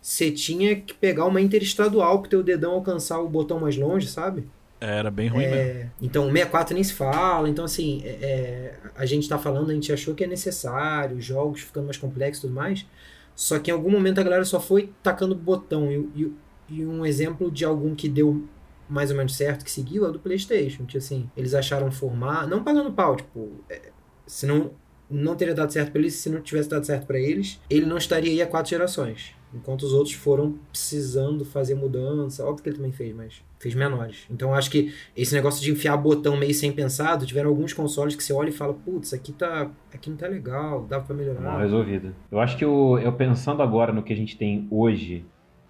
[0.00, 4.44] você tinha que pegar uma interestadual pro teu dedão alcançar o botão mais longe, sabe?
[4.80, 5.90] Era bem ruim é, mesmo.
[6.02, 7.48] Então, o 64 nem se fala.
[7.48, 11.62] Então, assim, é, é, a gente tá falando, a gente achou que é necessário, jogos
[11.62, 12.86] ficando mais complexos e tudo mais.
[13.34, 15.90] Só que em algum momento a galera só foi tacando botão.
[15.90, 16.32] E, e,
[16.68, 18.44] e, um exemplo de algum que deu
[18.88, 20.84] mais ou menos certo, que seguiu, é o do PlayStation.
[20.84, 22.46] Que, assim, eles acharam formar.
[22.46, 23.52] Não pagando pau, tipo.
[23.70, 23.90] É,
[24.26, 24.72] se não,
[25.08, 27.96] não teria dado certo pra eles, se não tivesse dado certo para eles, ele não
[27.96, 29.34] estaria aí há quatro gerações.
[29.54, 32.44] Enquanto os outros foram precisando fazer mudança.
[32.44, 34.26] Óbvio que ele também fez, mas fez menores.
[34.30, 38.22] Então acho que esse negócio de enfiar botão meio sem pensado, tiveram alguns consoles que
[38.22, 41.40] você olha e fala, putz, aqui tá, aqui não tá legal, dá para melhorar.
[41.40, 42.14] Mal resolvido.
[42.30, 45.24] Eu acho que eu, eu pensando agora no que a gente tem hoje,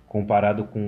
[0.07, 0.79] comparado com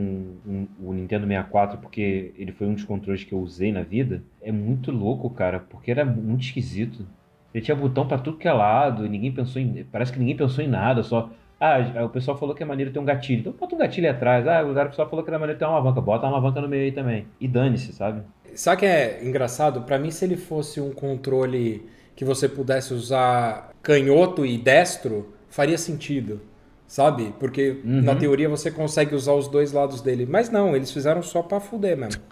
[0.46, 4.22] um, o Nintendo 64, porque ele foi um dos controles que eu usei na vida,
[4.42, 7.06] é muito louco, cara, porque era muito esquisito.
[7.54, 9.82] Ele tinha botão para tudo que é lado, ninguém pensou em.
[9.90, 12.98] Parece que ninguém pensou em nada, só ah, o pessoal falou que é maneiro ter
[12.98, 13.40] um gatilho.
[13.40, 14.46] Então bota um gatilho atrás.
[14.46, 16.00] Ah, o pessoal falou que era maneiro ter uma alavanca.
[16.00, 17.26] Bota uma alavanca no meio aí também.
[17.40, 18.22] E dane-se, sabe?
[18.54, 19.82] Sabe o que é engraçado?
[19.82, 25.76] Para mim, se ele fosse um controle que você pudesse usar canhoto e destro, faria
[25.76, 26.40] sentido.
[26.86, 27.34] Sabe?
[27.38, 28.02] Porque uhum.
[28.02, 30.26] na teoria você consegue usar os dois lados dele.
[30.26, 32.22] Mas não, eles fizeram só pra fuder mesmo.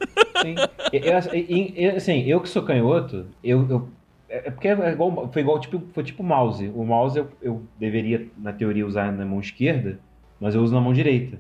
[0.41, 0.55] Sim.
[0.93, 3.89] Eu, assim, eu que sou canhoto, eu, eu
[4.29, 6.69] é, é porque é igual, foi igual tipo, foi tipo mouse.
[6.75, 9.99] O mouse eu, eu deveria, na teoria, usar na mão esquerda,
[10.41, 11.39] mas eu uso na mão direita.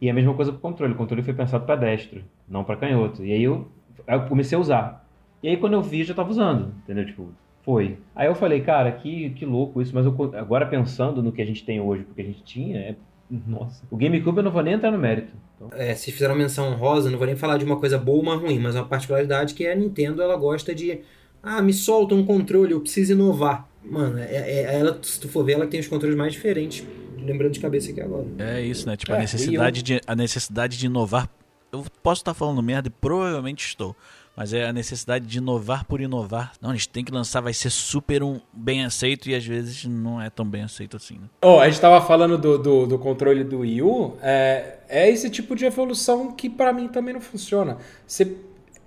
[0.00, 0.92] E é a mesma coisa pro controle.
[0.92, 3.24] O controle foi pensado para destro, não para canhoto.
[3.24, 3.68] E aí eu,
[4.06, 5.08] eu comecei a usar.
[5.42, 7.06] E aí quando eu vi, eu já tava usando, entendeu?
[7.06, 7.28] Tipo,
[7.62, 7.98] foi.
[8.14, 11.46] Aí eu falei, cara, que, que louco isso, mas eu, agora pensando no que a
[11.46, 12.96] gente tem hoje, porque a gente tinha, é,
[13.30, 13.84] nossa.
[13.90, 15.32] O GameCube eu não vou nem entrar no mérito.
[15.56, 15.68] Então...
[15.72, 18.36] É, se fizeram menção rosa, não vou nem falar de uma coisa boa ou uma
[18.36, 21.00] ruim, mas uma particularidade que é a Nintendo, ela gosta de
[21.46, 23.68] ah, me solta um controle, eu preciso inovar.
[23.82, 26.84] Mano, é, é, ela, se tu for ver, ela tem os controles mais diferentes
[27.26, 28.26] lembrando de cabeça aqui agora.
[28.38, 28.96] É isso, né?
[28.96, 31.28] Tipo, É, a, necessidade de, a necessidade de inovar.
[31.72, 33.94] Eu posso estar falando merda e provavelmente estou.
[34.36, 36.52] Mas é a necessidade de inovar por inovar.
[36.60, 39.86] Não, a gente tem que lançar, vai ser super um, bem aceito e às vezes
[39.86, 41.14] não é tão bem aceito assim.
[41.14, 41.26] Né?
[41.42, 44.16] Oh, a gente tava falando do, do, do controle do Wii U.
[44.20, 47.78] É, é esse tipo de evolução que pra mim também não funciona.
[48.06, 48.36] Você,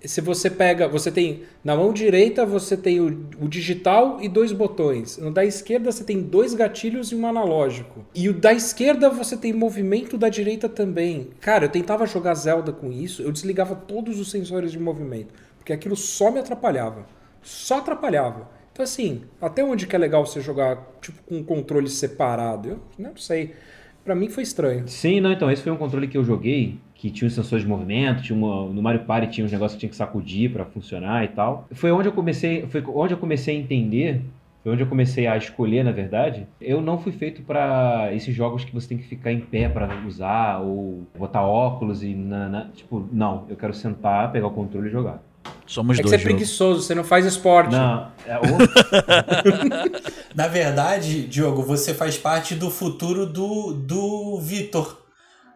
[0.08, 4.52] se você pega, você tem na mão direita você tem o, o digital e dois
[4.52, 5.18] botões.
[5.18, 8.04] No da esquerda você tem dois gatilhos e um analógico.
[8.14, 11.30] E o da esquerda você tem movimento da direita também.
[11.40, 15.72] Cara, eu tentava jogar Zelda com isso, eu desligava todos os sensores de movimento, porque
[15.72, 17.06] aquilo só me atrapalhava.
[17.42, 18.48] Só atrapalhava.
[18.72, 22.70] Então assim, até onde que é legal você jogar tipo com um controle separado?
[22.70, 23.54] Eu não sei.
[24.10, 24.88] Pra mim foi estranho.
[24.88, 27.68] Sim, não, então, esse foi um controle que eu joguei, que tinha os sensores de
[27.70, 31.22] movimento, tinha uma, no Mario Party tinha uns negócios que tinha que sacudir pra funcionar
[31.24, 31.68] e tal.
[31.70, 34.20] Foi onde eu comecei, foi onde eu comecei a entender,
[34.64, 36.44] foi onde eu comecei a escolher, na verdade.
[36.60, 39.88] Eu não fui feito pra esses jogos que você tem que ficar em pé pra
[40.04, 44.88] usar ou botar óculos e na, na- tipo, não, eu quero sentar, pegar o controle
[44.88, 45.22] e jogar.
[45.66, 46.20] Somos É que dois.
[46.20, 47.72] você é preguiçoso, você não faz esporte.
[47.72, 48.34] Não, é,
[50.34, 54.98] Na verdade, Diogo, você faz parte do futuro do, do Vitor.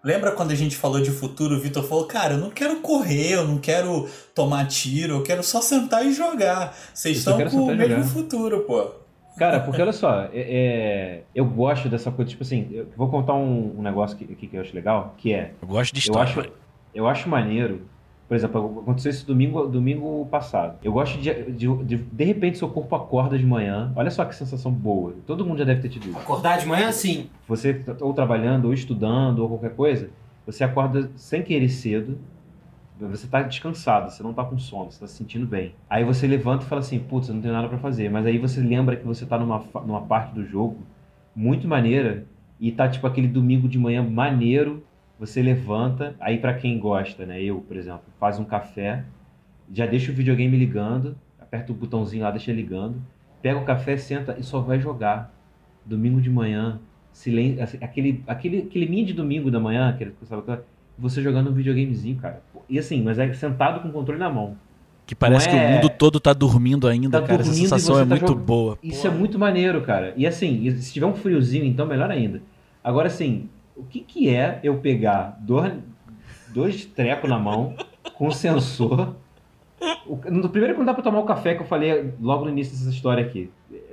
[0.05, 3.33] Lembra quando a gente falou de futuro, o Vitor falou, cara, eu não quero correr,
[3.33, 6.77] eu não quero tomar tiro, eu quero só sentar e jogar.
[6.93, 8.91] Vocês Eu só estão com o mesmo jogar." futuro, pô.
[9.39, 13.35] Cara, porque olha só, é- é, eu gosto dessa coisa, tipo assim, eu vou contar
[13.35, 16.01] um, um negócio que, aqui que eu acho legal, que é, Eu gosto de eu
[16.01, 16.23] história.
[16.31, 16.53] acho,
[16.95, 17.83] eu acho maneiro,
[18.35, 20.77] por exemplo, aconteceu isso domingo, domingo passado.
[20.83, 24.35] Eu gosto de, de, de, de repente, seu corpo acorda de manhã, olha só que
[24.35, 26.19] sensação boa, todo mundo já deve ter tido isso.
[26.19, 27.31] Acordar de manhã, sim.
[27.47, 30.11] Você ou trabalhando, ou estudando, ou qualquer coisa,
[30.45, 32.19] você acorda sem querer cedo,
[32.99, 35.73] você tá descansado, você não tá com sono, você tá se sentindo bem.
[35.89, 38.11] Aí você levanta e fala assim, putz, eu não tenho nada pra fazer.
[38.11, 40.79] Mas aí você lembra que você tá numa, numa parte do jogo
[41.37, 42.27] muito maneira
[42.59, 44.83] e tá tipo aquele domingo de manhã maneiro,
[45.19, 49.05] você levanta, aí pra quem gosta, né, eu, por exemplo, faz um café,
[49.73, 52.97] já deixa o videogame ligando, aperta o botãozinho lá, deixa ligando,
[53.41, 55.33] pega o café, senta e só vai jogar.
[55.87, 56.81] Domingo de manhã,
[57.13, 60.43] silêncio, assim, aquele, aquele climinha de domingo da manhã, aquele, sabe,
[60.99, 62.43] você jogando um videogamezinho, cara.
[62.69, 64.57] E assim, mas é sentado com o controle na mão.
[65.07, 67.43] Que parece Não que é- o mundo todo tá dormindo ainda, Tá cara.
[67.43, 68.43] Essa dormindo e sensação é tá muito jogando.
[68.45, 68.79] boa.
[68.83, 70.15] Isso é muito maneiro, cara.
[70.17, 72.41] E assim, se tiver um friozinho, então melhor ainda.
[72.83, 75.73] Agora, assim, o que, que é eu pegar dois,
[76.49, 77.75] dois trecos na mão,
[78.17, 79.15] com sensor.
[80.07, 82.77] O, no primeiro, quando dá pra tomar o café, que eu falei logo no início
[82.77, 83.51] dessa história aqui.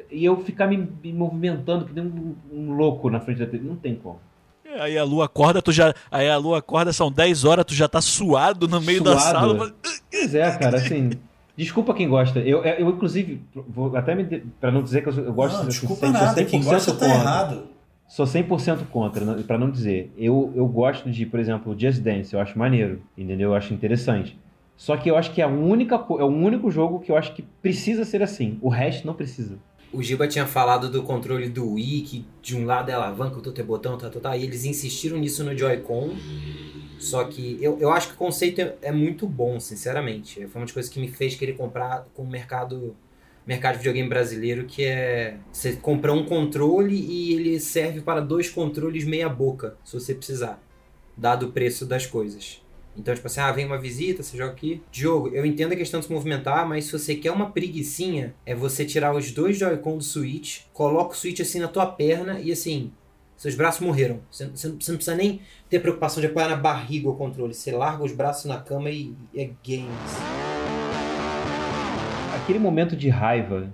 [0.09, 3.65] E eu ficar me, me movimentando que nem um, um louco na frente da TV.
[3.67, 4.19] Não tem como.
[4.65, 5.93] É, Aí a lua acorda, tu já.
[6.09, 9.57] Aí a lua acorda, são 10 horas, tu já tá suado no meio da Suado.
[9.57, 9.73] sala.
[10.11, 11.11] Pois é, cara, assim.
[11.57, 12.39] Desculpa quem gosta.
[12.39, 14.23] Eu, eu, inclusive, vou até me.
[14.59, 17.63] Pra não dizer que eu, eu gosto não, de desculpa nada, quem gosta tá errado.
[18.12, 20.12] Sou 100% contra, não- pra não dizer.
[20.17, 23.52] Eu, eu gosto de, por exemplo, Just Dance, eu acho maneiro, entendeu?
[23.52, 24.38] Eu acho interessante.
[24.76, 27.34] Só que eu acho que é, a única, é o único jogo que eu acho
[27.34, 28.60] que precisa ser assim.
[28.62, 29.58] O resto não precisa.
[29.93, 33.38] O Giba tinha falado do controle do Wii, que de um lado é alavanca, o
[33.38, 34.36] outro é botão, tá, tá, tá.
[34.36, 36.10] E eles insistiram nisso no Joy-Con.
[37.00, 40.45] Só que eu, eu acho que o conceito é, é muito bom, sinceramente.
[40.47, 42.93] Foi uma das coisas que me fez querer comprar com o mercado,
[43.45, 48.49] mercado de videogame brasileiro, que é você comprar um controle e ele serve para dois
[48.49, 50.62] controles meia boca, se você precisar,
[51.17, 52.62] dado o preço das coisas.
[52.95, 54.82] Então, tipo assim, ah, vem uma visita, você joga aqui.
[54.91, 58.54] Diogo, eu entendo a questão de se movimentar, mas se você quer uma preguiçinha, é
[58.54, 62.51] você tirar os dois Joy-Con do Switch, coloca o Switch assim na tua perna e
[62.51, 62.91] assim,
[63.38, 64.19] seus braços morreram.
[64.30, 67.54] Você, você não precisa nem ter preocupação de apoiar na barriga o controle.
[67.54, 70.50] Você larga os braços na cama e é games.
[72.43, 73.69] Aquele momento de raiva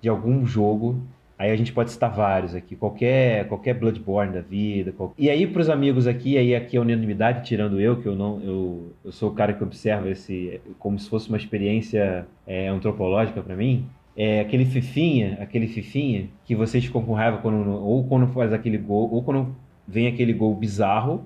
[0.00, 1.00] de algum jogo,
[1.38, 4.92] aí a gente pode citar vários aqui, qualquer, qualquer Bloodborne da vida.
[5.16, 8.92] E aí pros amigos aqui, aí aqui é unanimidade, tirando eu, que eu não, eu,
[9.04, 13.54] eu sou o cara que observa esse como se fosse uma experiência é, antropológica pra
[13.54, 13.86] mim.
[14.16, 18.76] É aquele fifinha, aquele fifinha que vocês ficam com raiva quando ou quando faz aquele
[18.76, 19.54] gol, ou quando
[19.86, 21.24] vem aquele gol bizarro,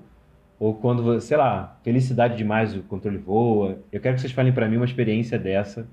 [0.59, 3.79] ou quando, sei lá, felicidade demais o controle voa.
[3.91, 5.87] Eu quero que vocês falem pra mim uma experiência dessa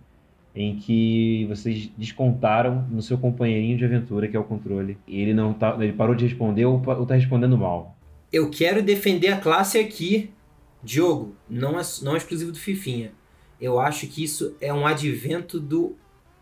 [0.57, 4.97] em que vocês descontaram no seu companheirinho de aventura, que é o controle.
[5.07, 7.95] E ele não tá, ele parou de responder ou, ou tá respondendo mal.
[8.33, 10.31] Eu quero defender a classe aqui.
[10.83, 13.11] Diogo, não é, não é exclusivo do Fifinha.
[13.61, 15.95] Eu acho que isso é um advento do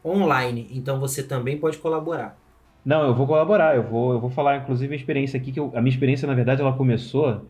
[0.04, 2.38] online, então você também pode colaborar.
[2.84, 5.72] Não, eu vou colaborar, eu vou, eu vou falar inclusive a experiência aqui, que eu-
[5.74, 7.46] a minha experiência, na verdade, ela começou.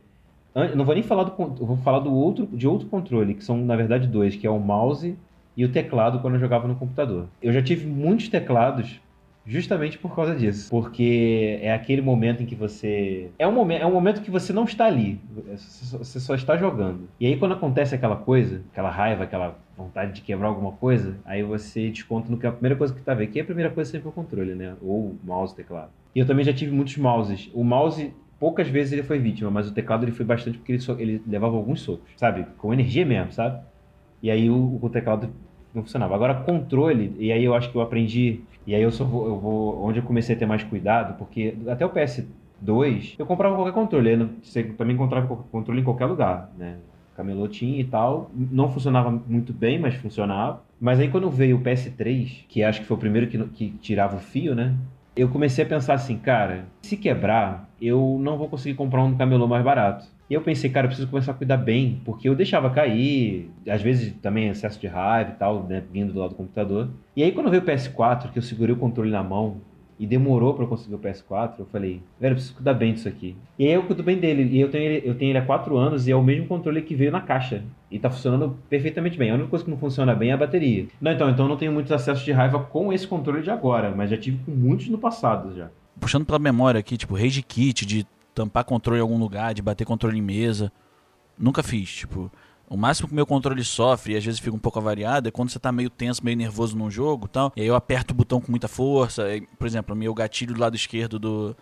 [0.54, 1.32] Eu não vou nem falar do.
[1.60, 4.50] Eu vou falar do outro, de outro controle, que são, na verdade, dois, que é
[4.50, 5.16] o mouse
[5.56, 7.28] e o teclado quando eu jogava no computador.
[7.42, 9.00] Eu já tive muitos teclados
[9.46, 10.70] justamente por causa disso.
[10.70, 13.30] Porque é aquele momento em que você.
[13.38, 15.20] É um momento, é um momento que você não está ali.
[15.52, 17.08] Você só está jogando.
[17.20, 21.42] E aí, quando acontece aquela coisa, aquela raiva, aquela vontade de quebrar alguma coisa, aí
[21.42, 23.30] você desconta no que é a primeira coisa que tá vendo.
[23.30, 24.74] Que é a primeira coisa sempre é o controle, né?
[24.80, 25.90] Ou mouse, teclado.
[26.14, 27.50] E eu também já tive muitos mouses.
[27.52, 30.80] O mouse, poucas vezes ele foi vítima, mas o teclado ele foi bastante porque ele,
[30.80, 32.46] so, ele levava alguns socos, sabe?
[32.56, 33.60] Com energia mesmo, sabe?
[34.22, 35.28] E aí o, o teclado
[35.74, 36.14] não funcionava.
[36.14, 39.38] Agora, controle, e aí eu acho que eu aprendi, e aí eu só vou, eu
[39.38, 43.72] vou onde eu comecei a ter mais cuidado, porque até o PS2 eu comprava qualquer
[43.72, 46.78] controle, você também encontrava controle em qualquer lugar, né?
[47.16, 48.30] camelotinho e tal.
[48.34, 50.62] Não funcionava muito bem, mas funcionava.
[50.80, 54.16] Mas aí quando veio o PS3, que acho que foi o primeiro que, que tirava
[54.16, 54.74] o fio, né?
[55.16, 59.46] Eu comecei a pensar assim, cara, se quebrar, eu não vou conseguir comprar um camelô
[59.46, 60.06] mais barato.
[60.28, 63.82] E eu pensei, cara, eu preciso começar a cuidar bem, porque eu deixava cair, às
[63.82, 66.88] vezes também excesso de raiva e tal, né, vindo do lado do computador.
[67.14, 69.60] E aí quando veio o PS4, que eu segurei o controle na mão,
[69.98, 73.08] e demorou para eu conseguir o PS4, eu falei, velho, eu preciso cuidar bem disso
[73.08, 73.36] aqui.
[73.58, 75.76] E aí eu cuido bem dele, e eu tenho ele, eu tenho ele há 4
[75.76, 77.62] anos e é o mesmo controle que veio na caixa.
[77.90, 79.30] E tá funcionando perfeitamente bem.
[79.30, 80.86] A única coisa que não funciona bem é a bateria.
[81.00, 83.94] Não, então, então eu não tenho muitos acessos de raiva com esse controle de agora,
[83.96, 85.70] mas já tive com muitos no passado já.
[86.00, 88.04] Puxando pela memória aqui, tipo, Rage Kit, de
[88.34, 90.72] tampar controle em algum lugar, de bater controle em mesa.
[91.38, 92.30] Nunca fiz, tipo,
[92.68, 95.50] o máximo que meu controle sofre, e às vezes fica um pouco avariado, é quando
[95.50, 97.52] você tá meio tenso, meio nervoso num jogo tal.
[97.56, 99.34] E aí eu aperto o botão com muita força.
[99.34, 101.56] E, por exemplo, o meu gatilho do lado esquerdo do,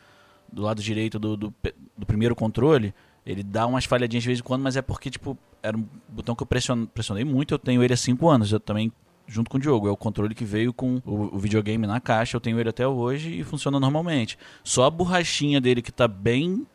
[0.50, 1.54] do lado direito do, do,
[1.98, 2.94] do, primeiro controle,
[3.26, 6.34] ele dá umas falhadinhas de vez em quando, mas é porque, tipo, era um botão
[6.34, 8.52] que eu pressionei muito, eu tenho ele há 5 anos.
[8.52, 8.92] Eu também
[9.26, 9.88] junto com o Diogo.
[9.88, 12.36] É o controle que veio com o, o, videogame na caixa.
[12.36, 14.38] Eu tenho ele até hoje e funciona normalmente.
[14.62, 16.66] Só a borrachinha dele que está bem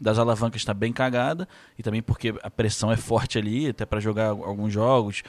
[0.00, 4.00] das alavancas está bem cagada e também porque a pressão é forte ali, até para
[4.00, 5.22] jogar alguns jogos.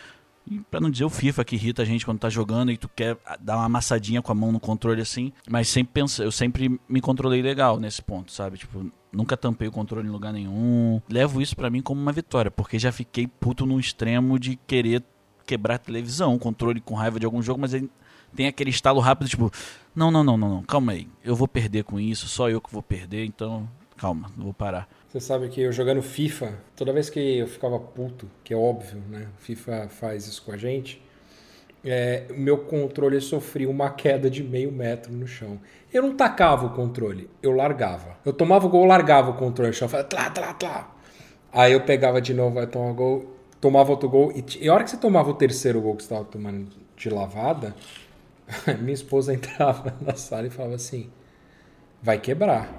[0.72, 3.18] Para não dizer o FIFA que irrita a gente quando tá jogando e tu quer
[3.40, 7.02] dar uma amassadinha com a mão no controle assim, mas sempre pensa, eu sempre me
[7.02, 8.58] controlei legal nesse ponto, sabe?
[8.58, 11.02] Tipo, nunca tampei o controle em lugar nenhum.
[11.10, 15.04] Levo isso para mim como uma vitória, porque já fiquei puto no extremo de querer
[15.48, 17.90] quebrar a televisão, controle com raiva de algum jogo, mas aí
[18.36, 19.52] tem aquele estalo rápido, tipo,
[19.96, 22.72] não, não, não, não, não, calma aí, eu vou perder com isso, só eu que
[22.72, 24.88] vou perder, então calma, vou parar.
[25.08, 29.02] Você sabe que eu jogando FIFA, toda vez que eu ficava puto, que é óbvio,
[29.10, 29.28] né?
[29.40, 31.02] FIFA faz isso com a gente.
[31.84, 35.60] É, meu controle sofria uma queda de meio metro no chão.
[35.92, 38.18] Eu não tacava o controle, eu largava.
[38.26, 40.96] Eu tomava o gol, largava o controle no chão, falava, tlá, tlá, tlá.
[41.52, 44.32] Aí eu pegava de novo, aí tomava gol, tomava outro gol.
[44.32, 47.10] E, e a hora que você tomava o terceiro gol que você estava tomando de
[47.10, 47.76] lavada,
[48.80, 51.10] minha esposa entrava na sala e falava assim:
[52.02, 52.74] vai quebrar.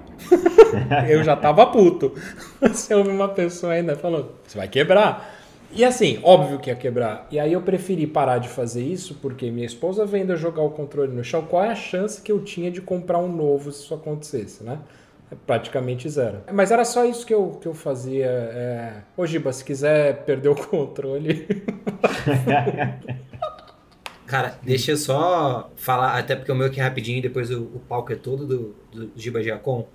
[1.09, 2.13] eu já tava puto.
[2.61, 5.39] Você ouve uma pessoa ainda falando, você vai quebrar.
[5.71, 7.27] E assim, óbvio que ia quebrar.
[7.31, 10.71] E aí eu preferi parar de fazer isso porque minha esposa vendo eu jogar o
[10.71, 13.83] controle no chão, qual é a chance que eu tinha de comprar um novo se
[13.83, 14.79] isso acontecesse, né?
[15.31, 16.43] É praticamente zero.
[16.53, 18.27] Mas era só isso que eu, que eu fazia.
[18.27, 19.03] É...
[19.17, 21.47] Ô Giba, se quiser perder o controle.
[24.27, 27.81] Cara, deixa eu só falar, até porque o meu aqui é rapidinho, depois o, o
[27.89, 29.89] palco é todo do, do Giba Giacom.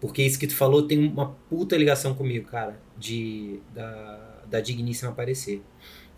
[0.00, 5.10] Porque isso que tu falou tem uma puta ligação comigo, cara, de da, da digníssima
[5.10, 5.62] aparecer.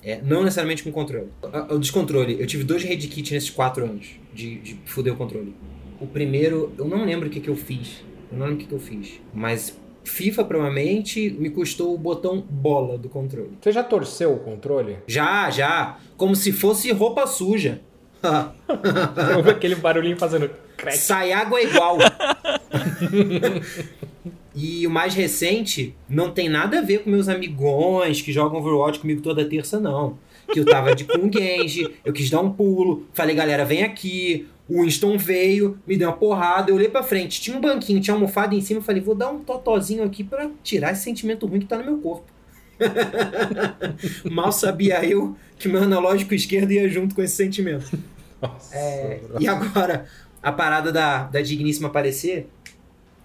[0.03, 1.29] É, não necessariamente com controle.
[1.71, 5.55] O descontrole, eu tive dois Red Kit nesses quatro anos de, de fuder o controle.
[6.01, 8.05] O primeiro, eu não lembro o que, que eu fiz.
[8.31, 9.21] Eu não lembro o que, que eu fiz.
[9.33, 13.51] Mas FIFA, provavelmente, me custou o botão bola do controle.
[13.61, 14.99] Você já torceu o controle?
[15.07, 15.99] Já, já.
[16.17, 17.81] Como se fosse roupa suja.
[19.49, 20.97] Aquele barulhinho fazendo crack.
[20.97, 21.99] Sai água igual.
[24.55, 28.99] e o mais recente não tem nada a ver com meus amigões que jogam Overwatch
[28.99, 30.19] comigo toda terça, não.
[30.53, 34.49] Que eu tava de com Genji, eu quis dar um pulo, falei, galera, vem aqui.
[34.69, 38.15] O Winston veio, me deu uma porrada, eu olhei pra frente, tinha um banquinho, tinha
[38.15, 41.47] uma almofada em cima, eu falei, vou dar um totozinho aqui para tirar esse sentimento
[41.47, 42.27] ruim que tá no meu corpo.
[44.31, 47.99] Mal sabia eu que meu analógico esquerdo ia junto com esse sentimento.
[48.41, 50.07] Nossa, é, e agora,
[50.43, 52.49] a parada da, da digníssima aparecer.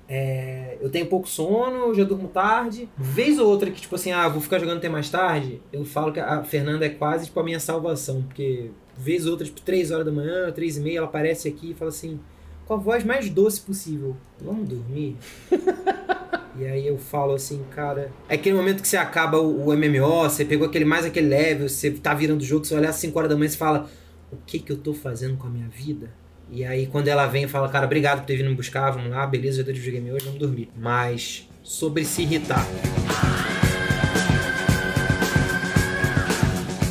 [0.08, 2.90] É, eu tenho pouco sono, eu já durmo tarde.
[2.98, 6.12] Vez ou outra que, tipo assim, ah, vou ficar jogando até mais tarde, eu falo
[6.12, 9.92] que a Fernanda é quase tipo a minha salvação, porque vez ou outra, tipo, 3
[9.92, 12.20] horas da manhã, 3 e meia, ela aparece aqui e fala assim,
[12.66, 15.18] com a voz mais doce possível, vamos dormir?
[16.60, 20.24] e aí eu falo assim, cara, é aquele momento que você acaba o, o MMO,
[20.24, 23.18] você pegou aquele mais aquele level, você tá virando o jogo, você olha às 5
[23.18, 23.90] horas da manhã e fala,
[24.32, 26.10] o que que eu tô fazendo com a minha vida?
[26.52, 29.10] E aí quando ela vem e fala, cara, obrigado por ter vindo me buscar, vamos
[29.10, 30.70] lá, beleza, já deu de videogame hoje, vamos dormir.
[30.76, 32.66] Mas sobre se irritar.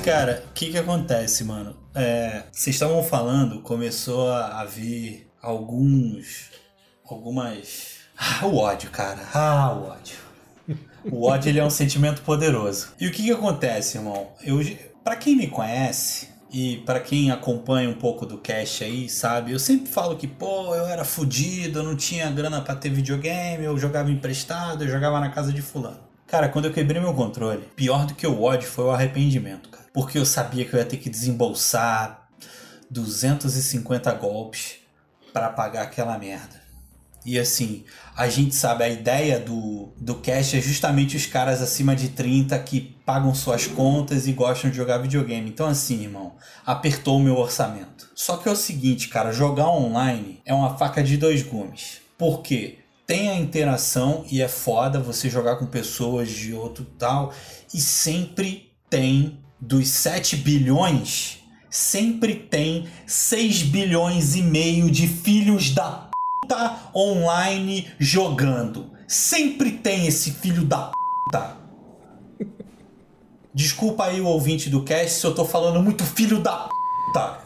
[0.05, 1.77] Cara, o que que acontece, mano?
[1.95, 6.51] É, vocês estavam falando, começou a vir alguns.
[7.09, 7.99] algumas.
[8.19, 9.21] Ah, o ódio, cara.
[9.33, 10.17] Ah, o ódio.
[11.11, 12.89] O ódio ele é um sentimento poderoso.
[12.99, 14.33] E o que, que acontece, irmão?
[14.43, 14.61] Eu,
[15.05, 19.53] para quem me conhece, e para quem acompanha um pouco do cast aí, sabe?
[19.53, 23.65] Eu sempre falo que, pô, eu era fudido, eu não tinha grana para ter videogame,
[23.65, 26.01] eu jogava emprestado, eu jogava na casa de fulano.
[26.27, 29.87] Cara, quando eu quebrei meu controle, pior do que o ódio foi o arrependimento, cara.
[29.95, 32.29] Porque eu sabia que eu ia ter que desembolsar
[32.91, 34.77] 250 golpes
[35.33, 36.62] para pagar aquela merda.
[37.25, 37.85] E assim,
[38.17, 42.59] a gente sabe, a ideia do, do cast é justamente os caras acima de 30
[42.61, 45.49] que pagam suas contas e gostam de jogar videogame.
[45.49, 46.35] Então, assim, irmão,
[46.67, 48.11] apertou o meu orçamento.
[48.15, 52.01] Só que é o seguinte, cara, jogar online é uma faca de dois gumes.
[52.19, 52.79] Por quê?
[53.07, 57.33] Tem a interação e é foda você jogar com pessoas de outro tal.
[57.73, 61.39] E sempre tem, dos 7 bilhões,
[61.71, 66.12] sempre tem 6 bilhões e meio de filhos da
[66.43, 68.91] puta online jogando.
[69.07, 71.57] Sempre tem esse filho da puta.
[73.55, 77.39] Desculpa aí o ouvinte do cast se eu tô falando muito filho da puta.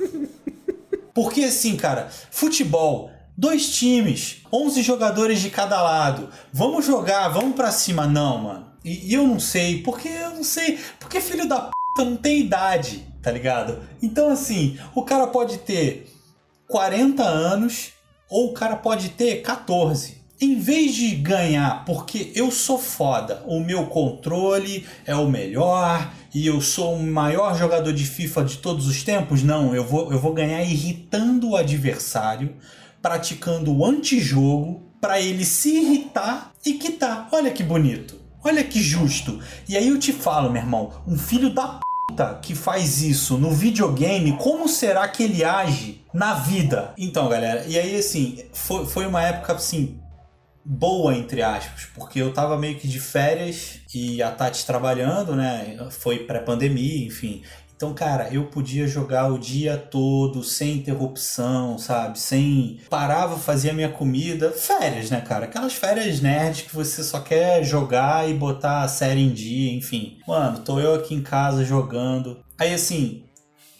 [1.15, 6.29] Porque assim, cara, futebol, dois times, 11 jogadores de cada lado.
[6.53, 8.07] Vamos jogar, vamos pra cima.
[8.07, 8.67] Não, mano.
[8.85, 10.79] E, e eu não sei, porque eu não sei.
[10.99, 13.83] Porque filho da puta não tem idade, tá ligado?
[14.01, 16.07] Então assim, o cara pode ter
[16.69, 17.96] 40 anos
[18.29, 20.17] ou o cara pode ter 14.
[20.39, 26.47] Em vez de ganhar porque eu sou foda, o meu controle é o melhor e
[26.47, 30.19] eu sou o maior jogador de FIFA de todos os tempos, não, eu vou, eu
[30.19, 32.55] vou ganhar irritando o adversário,
[33.01, 37.29] praticando o antijogo para ele se irritar e quitar.
[37.33, 39.41] Olha que bonito, olha que justo.
[39.67, 41.81] E aí eu te falo, meu irmão, um filho da
[42.43, 46.93] que faz isso no videogame, como será que ele age na vida?
[46.97, 50.01] Então, galera, e aí assim, foi, foi uma época assim
[50.65, 55.77] boa entre aspas, porque eu tava meio que de férias e a Tati trabalhando, né?
[55.91, 57.43] Foi pré-pandemia, enfim.
[57.77, 62.19] Então, cara, eu podia jogar o dia todo sem interrupção, sabe?
[62.19, 62.81] Sem.
[62.89, 64.51] Parava, fazia minha comida.
[64.51, 65.45] Férias, né, cara?
[65.45, 70.17] Aquelas férias nerds que você só quer jogar e botar a série em dia, enfim.
[70.27, 72.43] Mano, tô eu aqui em casa jogando.
[72.59, 73.25] Aí, assim,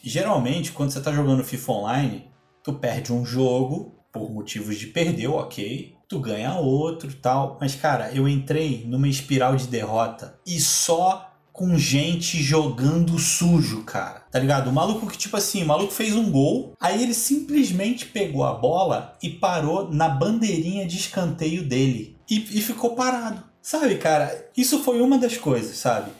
[0.03, 2.31] geralmente, quando você tá jogando FIFA Online,
[2.63, 5.95] tu perde um jogo por motivos de perder, ok.
[6.07, 7.57] Tu ganha outro tal.
[7.59, 11.26] Mas, cara, eu entrei numa espiral de derrota e só
[11.57, 14.21] com gente jogando sujo, cara.
[14.31, 14.69] Tá ligado?
[14.69, 18.53] O maluco que, tipo assim, o maluco fez um gol, aí ele simplesmente pegou a
[18.53, 22.15] bola e parou na bandeirinha de escanteio dele.
[22.29, 23.43] E, e ficou parado.
[23.59, 24.49] Sabe, cara?
[24.55, 26.11] Isso foi uma das coisas, sabe?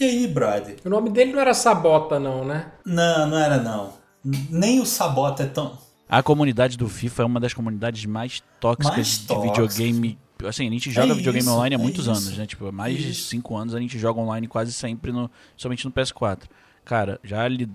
[0.00, 0.76] E aí, brother?
[0.82, 2.72] O nome dele não era Sabota, não, né?
[2.86, 3.92] Não, não era não.
[4.24, 5.76] Nem o Sabota é tão.
[6.08, 9.76] A comunidade do FIFA é uma das comunidades mais tóxicas Mais de tóxicas.
[9.76, 10.18] videogame.
[10.46, 12.10] Assim, a gente joga É videogame isso, online há é muitos isso.
[12.10, 12.46] anos, né?
[12.46, 13.28] Tipo, há mais de Isso.
[13.28, 16.42] 5 anos a gente joga online quase sempre, no, somente no PS4.
[16.84, 17.68] Cara, já li-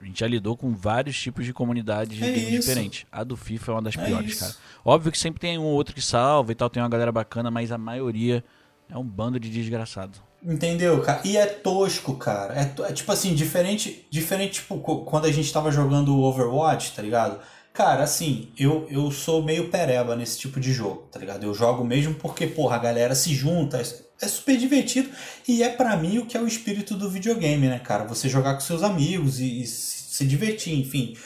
[0.00, 3.06] a gente já lidou com vários tipos de comunidades de É diferentes.
[3.10, 4.54] A do FIFA é uma das É piores, cara.
[4.84, 7.50] Óbvio que sempre tem um ou outro que salva e tal, tem uma galera bacana,
[7.50, 8.44] mas a maioria
[8.88, 10.18] é um bando de desgraçado.
[10.42, 11.20] Entendeu, cara?
[11.24, 12.54] E é tosco, cara.
[12.54, 17.02] É, é tipo assim, diferente, diferente tipo, quando a gente tava jogando o Overwatch, tá
[17.02, 17.38] ligado?
[17.72, 21.44] Cara, assim, eu, eu sou meio pereba nesse tipo de jogo, tá ligado?
[21.44, 23.82] Eu jogo mesmo porque, porra, a galera se junta, é,
[24.22, 25.08] é super divertido
[25.46, 28.04] e é pra mim o que é o espírito do videogame, né, cara?
[28.04, 31.16] Você jogar com seus amigos e, e se divertir, enfim.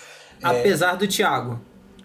[0.42, 1.60] Apesar do Thiago.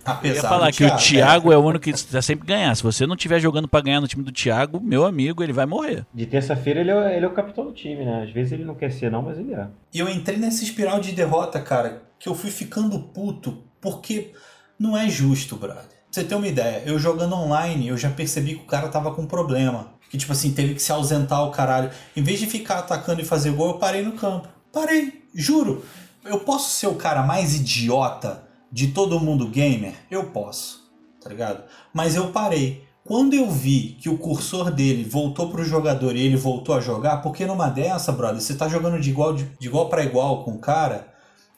[0.06, 0.96] Eu Apesar ia falar do que o né?
[0.98, 2.74] Thiago é o único que vai sempre ganhar.
[2.76, 5.66] Se você não estiver jogando pra ganhar no time do Thiago, meu amigo, ele vai
[5.66, 6.06] morrer.
[6.14, 8.24] De terça-feira ele, é, ele é o capitão do time, né?
[8.24, 9.68] Às vezes ele não quer ser, não, mas ele é.
[9.94, 14.34] E eu entrei nessa espiral de derrota, cara, que eu fui ficando puto, porque
[14.78, 15.84] não é justo, brother.
[15.84, 19.14] Pra você ter uma ideia, eu jogando online, eu já percebi que o cara tava
[19.14, 19.92] com problema.
[20.10, 21.92] Que, tipo assim, teve que se ausentar o caralho.
[22.16, 24.48] Em vez de ficar atacando e fazer gol, eu parei no campo.
[24.74, 25.86] Parei, juro.
[26.26, 29.94] Eu posso ser o cara mais idiota de todo mundo gamer?
[30.10, 31.64] Eu posso, tá ligado?
[31.94, 32.88] Mas eu parei.
[33.04, 37.18] Quando eu vi que o cursor dele voltou pro jogador e ele voltou a jogar,
[37.18, 40.52] porque numa dessa, brother, você tá jogando de igual, de, de igual para igual com
[40.52, 41.08] o cara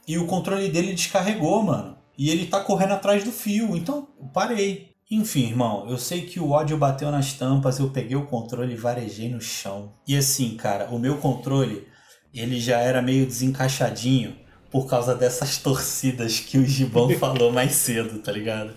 [0.08, 1.98] e o controle dele descarregou, mano.
[2.22, 4.92] E ele tá correndo atrás do fio, então parei.
[5.10, 8.78] Enfim, irmão, eu sei que o ódio bateu nas tampas, eu peguei o controle e
[8.78, 9.94] varejei no chão.
[10.08, 11.88] E assim, cara, o meu controle,
[12.32, 14.36] ele já era meio desencaixadinho
[14.70, 18.72] por causa dessas torcidas que o Gibão falou mais cedo, tá ligado?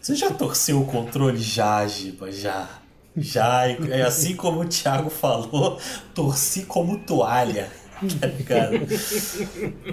[0.00, 1.38] Você já torceu o controle?
[1.38, 2.68] Já, Giba, já.
[3.16, 5.80] Já, é assim como o Thiago falou,
[6.14, 7.68] torci como toalha.
[8.20, 8.74] tá ligado?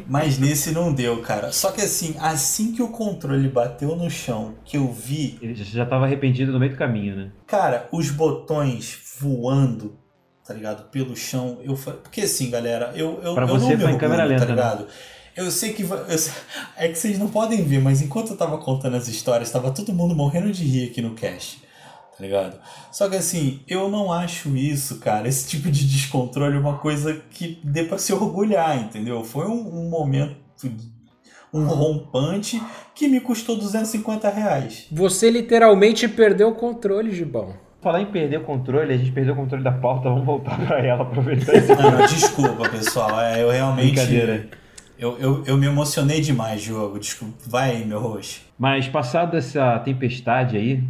[0.07, 1.51] Mas nesse não deu, cara.
[1.51, 5.37] Só que assim, assim que o controle bateu no chão, que eu vi.
[5.41, 7.31] Ele já tava arrependido no meio do caminho, né?
[7.47, 9.97] Cara, os botões voando,
[10.45, 10.89] tá ligado?
[10.89, 11.59] Pelo chão.
[11.63, 14.45] Eu Porque assim, galera, eu, eu, pra eu você não foi em câmera tá lenta,
[14.45, 14.51] né?
[14.51, 14.83] ligado?
[14.83, 14.89] Né?
[15.35, 15.83] Eu sei que.
[15.83, 15.97] Eu,
[16.77, 19.93] é que vocês não podem ver, mas enquanto eu tava contando as histórias, tava todo
[19.93, 21.70] mundo morrendo de rir aqui no cast
[22.18, 22.59] tá ligado?
[22.91, 27.59] Só que assim, eu não acho isso, cara, esse tipo de descontrole uma coisa que
[27.64, 29.24] dê pra se orgulhar, entendeu?
[29.24, 30.36] Foi um, um momento,
[31.53, 32.62] um rompante
[32.93, 34.88] que me custou 250 reais.
[34.91, 37.53] Você literalmente perdeu o controle, Gibão.
[37.82, 40.86] Falar em perder o controle, a gente perdeu o controle da pauta, vamos voltar pra
[40.86, 43.93] ela, aproveitar esse não, não, desculpa, pessoal, é, eu realmente...
[43.93, 44.62] Brincadeira.
[45.01, 46.99] Eu, eu, eu me emocionei demais, jogo.
[46.99, 47.34] Desculpa.
[47.47, 48.41] Vai aí, meu rosto.
[48.55, 50.84] Mas passado essa tempestade aí,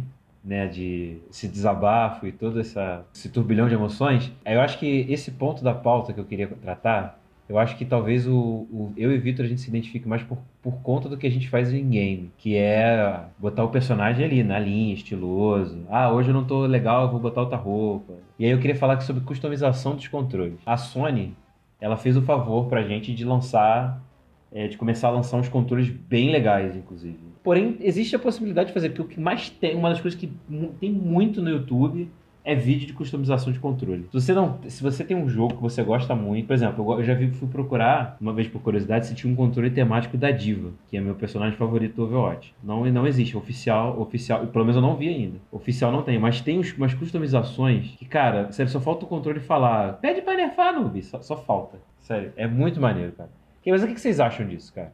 [0.44, 5.30] né, de esse desabafo e todo essa, esse turbilhão de emoções, eu acho que esse
[5.30, 9.18] ponto da pauta que eu queria tratar, eu acho que talvez o, o eu e
[9.18, 11.88] Vitor a gente se identifique mais por, por conta do que a gente faz em
[11.88, 15.84] game, que é botar o personagem ali na linha, estiloso.
[15.90, 18.14] Ah, hoje eu não tô legal, vou botar outra roupa.
[18.38, 20.60] E aí eu queria falar sobre customização dos controles.
[20.64, 21.36] A Sony,
[21.80, 24.02] ela fez o favor pra gente de lançar,
[24.50, 27.31] é, de começar a lançar uns controles bem legais, inclusive.
[27.42, 30.32] Porém, existe a possibilidade de fazer, porque o que mais tem, uma das coisas que
[30.80, 32.08] tem muito no YouTube
[32.44, 34.08] é vídeo de customização de controle.
[34.10, 37.04] Se você não, se você tem um jogo que você gosta muito, por exemplo, eu
[37.04, 40.70] já vi, fui procurar uma vez por curiosidade se tinha um controle temático da Diva,
[40.88, 42.54] que é meu personagem favorito do Overwatch.
[42.62, 45.38] Não, não existe oficial, oficial, pelo menos eu não vi ainda.
[45.50, 49.94] Oficial não tem, mas tem umas customizações que, cara, sério, só falta o controle falar,
[49.94, 51.78] pede para nerfar, noob, só, só falta.
[52.00, 53.30] Sério, é muito maneiro, cara.
[53.64, 54.92] Mas o que vocês acham disso, cara?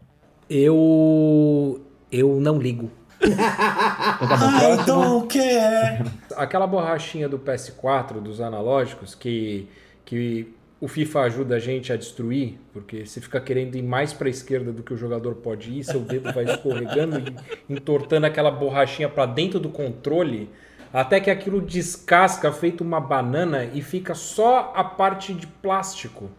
[0.51, 1.80] Eu
[2.11, 2.90] eu não ligo.
[3.22, 6.04] I don't care.
[6.36, 9.68] Aquela borrachinha do PS4, dos analógicos, que,
[10.04, 14.28] que o FIFA ajuda a gente a destruir, porque você fica querendo ir mais para
[14.28, 18.50] a esquerda do que o jogador pode ir, seu dedo vai escorregando e entortando aquela
[18.50, 20.48] borrachinha para dentro do controle,
[20.92, 26.30] até que aquilo descasca feito uma banana e fica só a parte de plástico.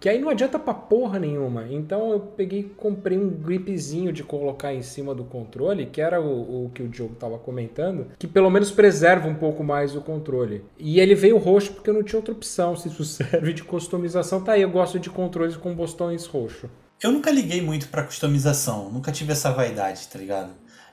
[0.00, 1.66] Que aí não adianta pra porra nenhuma.
[1.70, 6.64] Então eu peguei comprei um gripzinho de colocar em cima do controle, que era o,
[6.64, 10.64] o que o Diogo tava comentando, que pelo menos preserva um pouco mais o controle.
[10.78, 12.74] E ele veio roxo porque eu não tinha outra opção.
[12.74, 14.62] Se isso serve de customização, tá aí.
[14.62, 16.70] Eu gosto de controles com botões roxo.
[17.02, 18.90] Eu nunca liguei muito pra customização.
[18.90, 20.50] Nunca tive essa vaidade, tá ligado?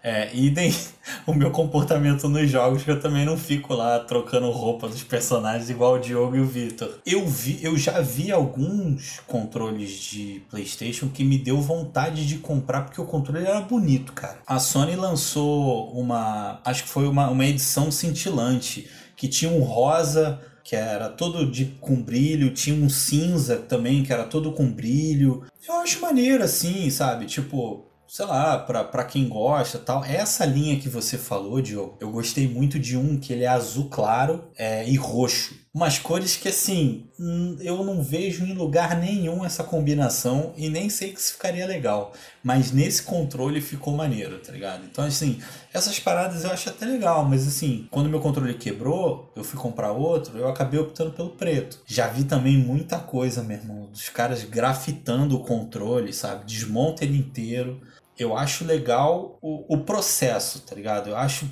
[0.10, 0.74] É, idem
[1.28, 5.70] o meu comportamento nos jogos, que eu também não fico lá trocando roupa dos personagens
[5.70, 6.97] igual o Diogo e o Victor.
[7.05, 12.84] Eu vi, eu já vi alguns controles de PlayStation que me deu vontade de comprar
[12.84, 14.38] porque o controle era bonito, cara.
[14.47, 20.39] A Sony lançou uma, acho que foi uma, uma edição cintilante que tinha um rosa
[20.64, 25.43] que era todo de com brilho, tinha um cinza também que era todo com brilho.
[25.68, 27.26] Eu acho maneiro assim, sabe?
[27.26, 30.03] Tipo, sei lá, pra quem gosta tal.
[30.03, 33.89] Essa linha que você falou, Diogo, eu gostei muito de um que ele é azul
[33.89, 35.55] claro é, e roxo.
[35.78, 40.89] Umas cores que, assim, hum, eu não vejo em lugar nenhum essa combinação e nem
[40.89, 42.13] sei que isso ficaria legal.
[42.43, 44.86] Mas nesse controle ficou maneiro, tá ligado?
[44.86, 45.39] Então, assim,
[45.71, 49.91] essas paradas eu acho até legal, mas assim, quando meu controle quebrou, eu fui comprar
[49.91, 51.80] outro, eu acabei optando pelo preto.
[51.86, 56.43] Já vi também muita coisa, meu irmão, dos caras grafitando o controle, sabe?
[56.47, 57.80] Desmonta ele inteiro
[58.17, 61.09] eu acho legal o, o processo, tá ligado?
[61.11, 61.47] Eu acho,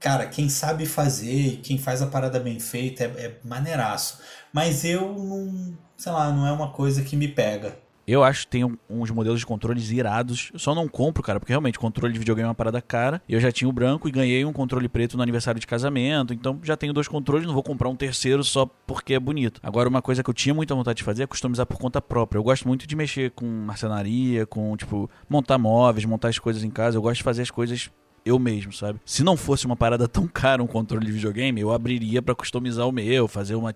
[0.00, 4.18] cara, quem sabe fazer, quem faz a parada bem feita é, é maneiraço.
[4.52, 7.78] Mas eu não, sei lá, não é uma coisa que me pega.
[8.06, 10.50] Eu acho que tem uns modelos de controles irados.
[10.52, 13.22] Eu só não compro, cara, porque realmente controle de videogame é uma parada cara.
[13.28, 16.34] Eu já tinha o branco e ganhei um controle preto no aniversário de casamento.
[16.34, 19.60] Então já tenho dois controles, não vou comprar um terceiro só porque é bonito.
[19.62, 22.38] Agora, uma coisa que eu tinha muita vontade de fazer é customizar por conta própria.
[22.38, 26.70] Eu gosto muito de mexer com marcenaria, com, tipo, montar móveis, montar as coisas em
[26.70, 26.96] casa.
[26.96, 27.92] Eu gosto de fazer as coisas
[28.24, 29.00] eu mesmo, sabe?
[29.04, 32.86] Se não fosse uma parada tão cara um controle de videogame, eu abriria para customizar
[32.86, 33.72] o meu, fazer uma,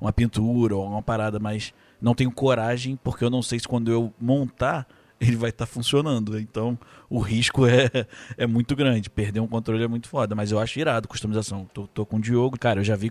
[0.00, 3.90] uma pintura ou uma parada mais não tenho coragem, porque eu não sei se quando
[3.90, 4.86] eu montar
[5.20, 6.38] ele vai estar tá funcionando.
[6.38, 6.78] Então
[7.08, 7.90] o risco é,
[8.36, 9.10] é muito grande.
[9.10, 10.34] Perder um controle é muito foda.
[10.34, 11.66] Mas eu acho irado customização.
[11.72, 12.58] Tô, tô com o Diogo.
[12.58, 13.10] Cara, eu já vi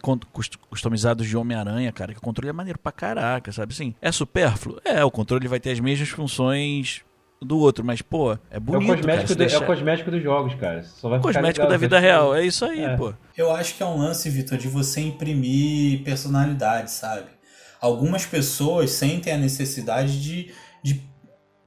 [0.70, 3.94] customizados de Homem-Aranha, cara, que o controle é maneiro pra caraca, sabe assim?
[4.02, 4.80] É supérfluo?
[4.84, 7.04] É, o controle vai ter as mesmas funções
[7.42, 10.24] do outro, mas, pô, é bonito, é o cosmético, cara, do, é o cosmético dos
[10.24, 10.84] jogos, cara.
[10.84, 12.98] Só vai cosmético da vida real, é isso aí, é.
[12.98, 13.14] pô.
[13.36, 17.38] Eu acho que é um lance, Vitor, de você imprimir personalidade, sabe?
[17.80, 20.52] algumas pessoas sentem a necessidade de,
[20.84, 21.02] de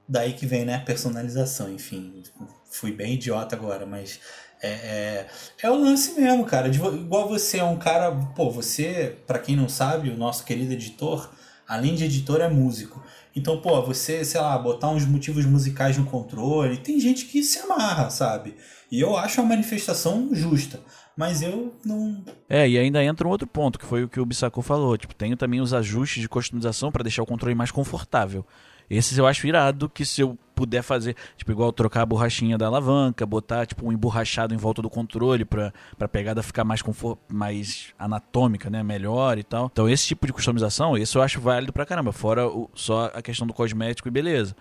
[0.09, 2.23] daí que vem né personalização enfim
[2.71, 4.21] fui bem idiota agora mas
[4.63, 5.27] é, é,
[5.63, 9.57] é o lance mesmo cara de, igual você é um cara pô você para quem
[9.57, 11.31] não sabe o nosso querido editor
[11.71, 13.01] além de editor, é músico.
[13.35, 17.59] Então, pô, você, sei lá, botar uns motivos musicais no controle, tem gente que se
[17.61, 18.57] amarra, sabe?
[18.91, 20.81] E eu acho a manifestação justa.
[21.17, 22.25] Mas eu não.
[22.49, 24.97] É, e ainda entra um outro ponto, que foi o que o Bissacô falou.
[24.97, 28.45] Tipo, tenho também os ajustes de customização para deixar o controle mais confortável.
[28.91, 32.67] Esses eu acho irado que se eu puder fazer, tipo, igual trocar a borrachinha da
[32.67, 36.83] alavanca, botar, tipo, um emborrachado em volta do controle pra, pra pegada ficar mais,
[37.29, 38.83] mais anatômica, né?
[38.83, 39.71] Melhor e tal.
[39.73, 42.13] Então, esse tipo de customização, isso eu acho válido pra caramba.
[42.13, 44.55] Fora o, só a questão do cosmético e beleza.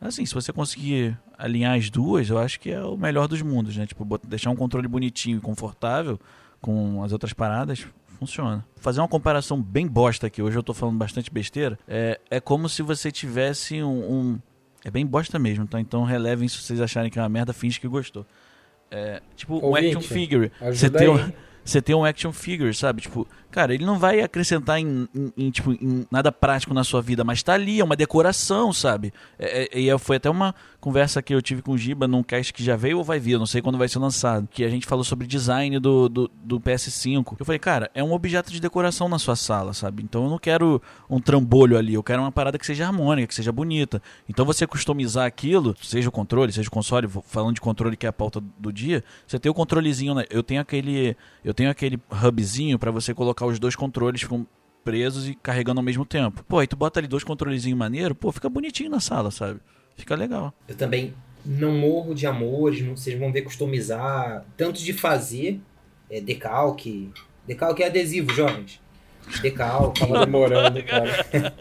[0.00, 3.76] Assim, se você conseguir alinhar as duas, eu acho que é o melhor dos mundos,
[3.76, 3.86] né?
[3.86, 6.18] Tipo, deixar um controle bonitinho e confortável
[6.60, 8.64] com as outras paradas, funciona.
[8.76, 12.68] Fazer uma comparação bem bosta aqui, hoje eu tô falando bastante besteira, é, é como
[12.68, 14.38] se você tivesse um, um
[14.84, 15.80] é bem bosta mesmo, tá?
[15.80, 18.26] Então relevem se vocês acharem que é uma merda, finge que gostou.
[18.90, 20.52] É, tipo, Ouvinte, um action figure.
[20.60, 21.32] Você tem, um,
[21.64, 23.00] você tem um action figure, sabe?
[23.02, 27.00] Tipo, Cara, ele não vai acrescentar em, em, em, tipo, em nada prático na sua
[27.00, 29.14] vida, mas tá ali, é uma decoração, sabe?
[29.38, 32.52] É, é, e foi até uma conversa que eu tive com o Giba num cast
[32.52, 34.68] que já veio ou vai vir, eu não sei quando vai ser lançado, que a
[34.68, 37.36] gente falou sobre design do, do, do PS5.
[37.38, 40.02] Eu falei, cara, é um objeto de decoração na sua sala, sabe?
[40.02, 43.34] Então eu não quero um trambolho ali, eu quero uma parada que seja harmônica, que
[43.36, 44.02] seja bonita.
[44.28, 48.08] Então você customizar aquilo, seja o controle, seja o console, falando de controle que é
[48.08, 50.24] a pauta do dia, você tem o controlezinho, né?
[50.28, 54.46] eu tenho aquele eu tenho aquele hubzinho para você colocar colocar os dois controles ficam
[54.82, 56.44] presos e carregando ao mesmo tempo.
[56.44, 59.60] Pô, aí tu bota ali dois controlezinhos maneiro, pô, fica bonitinho na sala, sabe?
[59.96, 60.52] Fica legal.
[60.68, 61.14] Eu também
[61.44, 65.60] não morro de amores, não, vocês vão ver customizar, tanto de fazer
[66.10, 67.10] é, decalque.
[67.46, 68.80] Decalque é adesivo, jovens.
[69.40, 70.00] Decalque.
[70.00, 71.54] Tava demorando, cara.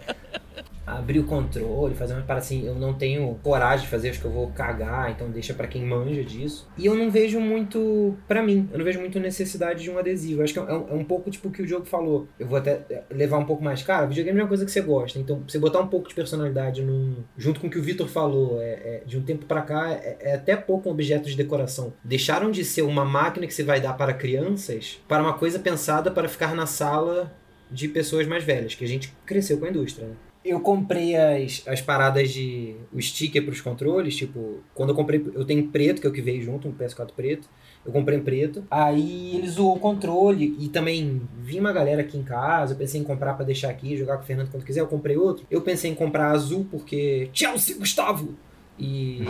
[0.85, 4.25] Abrir o controle, fazer uma para assim, eu não tenho coragem de fazer, acho que
[4.25, 6.67] eu vou cagar, então deixa para quem manja disso.
[6.77, 10.43] E eu não vejo muito, para mim, eu não vejo muito necessidade de um adesivo.
[10.43, 12.27] Acho que é um, é um pouco tipo o que o jogo falou.
[12.39, 15.19] Eu vou até levar um pouco mais, cara, videogame é uma coisa que você gosta,
[15.19, 18.61] então você botar um pouco de personalidade num, junto com o que o Vitor falou,
[18.61, 21.93] é, é, de um tempo para cá é, é, até pouco um objeto de decoração.
[22.03, 26.11] Deixaram de ser uma máquina que você vai dar para crianças para uma coisa pensada
[26.11, 27.31] para ficar na sala
[27.71, 30.13] de pessoas mais velhas, que a gente cresceu com a indústria, né?
[30.43, 32.75] Eu comprei as, as paradas de.
[32.91, 34.15] o sticker para os controles.
[34.15, 35.25] Tipo, quando eu comprei.
[35.33, 37.47] Eu tenho preto, que é o que veio junto, um PS4 preto.
[37.85, 38.63] Eu comprei em preto.
[38.69, 40.55] Aí ele zoou o controle.
[40.59, 42.73] E também vi uma galera aqui em casa.
[42.73, 44.81] Eu pensei em comprar para deixar aqui, jogar com o Fernando quando quiser.
[44.81, 45.45] Eu comprei outro.
[45.49, 47.29] Eu pensei em comprar azul, porque.
[47.33, 48.35] Chelsea, Gustavo!
[48.77, 49.23] E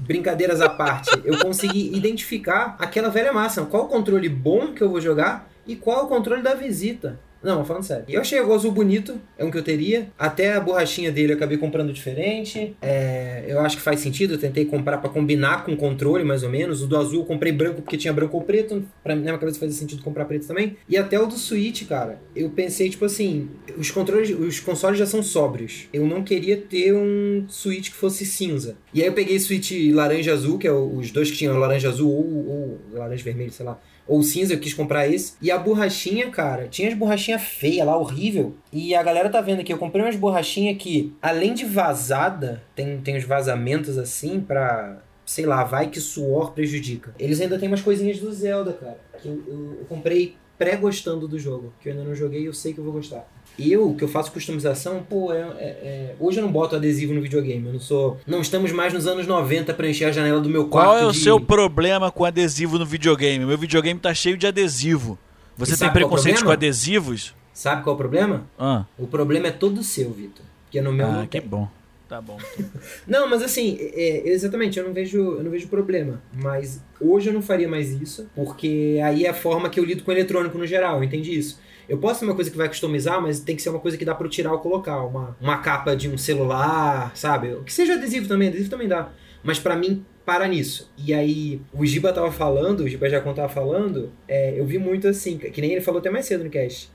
[0.00, 3.64] brincadeiras à parte, eu consegui identificar aquela velha massa.
[3.64, 7.20] Qual o controle bom que eu vou jogar e qual o controle da visita.
[7.42, 8.04] Não, falando sério.
[8.08, 10.08] Eu achei o azul bonito, é um que eu teria.
[10.18, 12.76] Até a borrachinha dele eu acabei comprando diferente.
[12.82, 16.42] É, eu acho que faz sentido, eu tentei comprar para combinar com o controle, mais
[16.42, 16.82] ou menos.
[16.82, 18.84] O do azul eu comprei branco porque tinha branco ou preto.
[19.02, 20.76] Pra mim, na minha cabeça fazia sentido comprar preto também.
[20.88, 22.20] E até o do Switch, cara.
[22.34, 25.88] Eu pensei, tipo assim, os controles, os consoles já são sóbrios.
[25.92, 28.76] Eu não queria ter um Switch que fosse cinza.
[28.92, 32.10] E aí eu peguei Switch laranja azul, que é os dois que tinham laranja azul
[32.10, 33.78] ou, ou laranja vermelho, sei lá
[34.08, 35.34] ou cinza, eu quis comprar esse.
[35.40, 38.56] E a borrachinha, cara, tinha as borrachinhas feias lá, horrível.
[38.72, 42.98] E a galera tá vendo aqui, eu comprei umas borrachinhas que, além de vazada, tem,
[43.00, 45.02] tem os vazamentos assim pra.
[45.26, 47.14] Sei lá, vai que suor prejudica.
[47.18, 48.98] Eles ainda tem umas coisinhas do Zelda, cara.
[49.20, 51.70] Que eu, eu, eu comprei pré-gostando do jogo.
[51.80, 53.28] Que eu ainda não joguei e eu sei que eu vou gostar.
[53.58, 57.20] Eu, que eu faço customização, pô, é, é, é, hoje eu não boto adesivo no
[57.20, 57.66] videogame.
[57.66, 58.20] Eu não sou.
[58.26, 60.88] Não estamos mais nos anos 90 para encher a janela do meu quarto.
[60.88, 61.18] Qual é o de...
[61.18, 63.44] seu problema com adesivo no videogame?
[63.44, 65.18] Meu videogame tá cheio de adesivo.
[65.56, 67.34] Você tem preconceito com adesivos?
[67.52, 68.46] Sabe qual é o problema?
[68.56, 68.84] Ah.
[68.96, 70.44] O problema é todo seu, Vitor.
[70.64, 71.48] Porque no meu ah, não que tem.
[71.48, 71.68] bom.
[72.08, 72.38] Tá bom.
[73.06, 76.22] não, mas assim, é, é, exatamente, eu não vejo, eu não vejo problema.
[76.32, 80.04] Mas hoje eu não faria mais isso, porque aí é a forma que eu lido
[80.04, 81.60] com o eletrônico no geral, eu entendi isso.
[81.88, 84.04] Eu posso ter uma coisa que vai customizar, mas tem que ser uma coisa que
[84.04, 85.02] dá para tirar ou colocar.
[85.04, 87.56] Uma, uma capa de um celular, sabe?
[87.64, 89.10] Que seja adesivo também, adesivo também dá.
[89.42, 90.92] Mas para mim, para nisso.
[90.98, 95.08] E aí, o Giba tava falando, o Giba já tava falando, é, eu vi muito
[95.08, 96.90] assim, que nem ele falou até mais cedo no cast.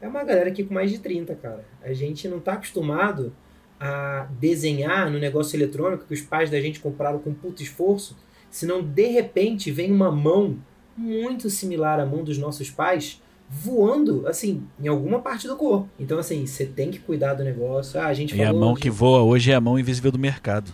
[0.00, 1.64] É uma galera aqui com mais de 30, cara.
[1.82, 3.34] A gente não tá acostumado
[3.80, 8.16] a desenhar no negócio eletrônico que os pais da gente compraram com puto esforço,
[8.48, 10.58] senão de repente vem uma mão
[10.96, 15.88] muito similar à mão dos nossos pais voando, assim, em alguma parte do corpo.
[15.98, 18.00] Então, assim, você tem que cuidar do negócio.
[18.00, 18.80] Ah, a gente e a mão de...
[18.80, 20.72] que voa hoje é a mão invisível do mercado.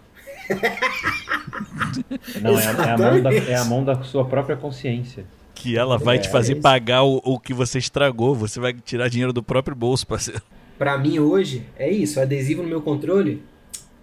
[2.41, 5.25] Não, é, é, a mão da, é a mão da sua própria consciência.
[5.55, 8.35] Que ela vai é, te fazer é pagar o, o que você estragou.
[8.35, 10.43] Você vai tirar dinheiro do próprio bolso, parceiro.
[10.79, 12.21] Pra mim, hoje, é isso.
[12.21, 13.43] Adesivo no meu controle,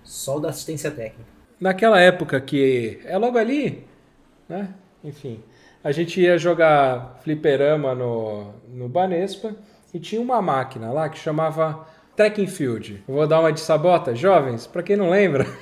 [0.04, 1.30] só o da assistência técnica.
[1.60, 3.84] Naquela época que é logo ali,
[4.48, 4.74] né?
[5.04, 5.40] Enfim,
[5.84, 9.56] a gente ia jogar fliperama no, no Banespa
[9.94, 13.04] e tinha uma máquina lá que chamava Track and Field.
[13.08, 14.16] Vou dar uma de sabota.
[14.16, 15.46] Jovens, pra quem não lembra...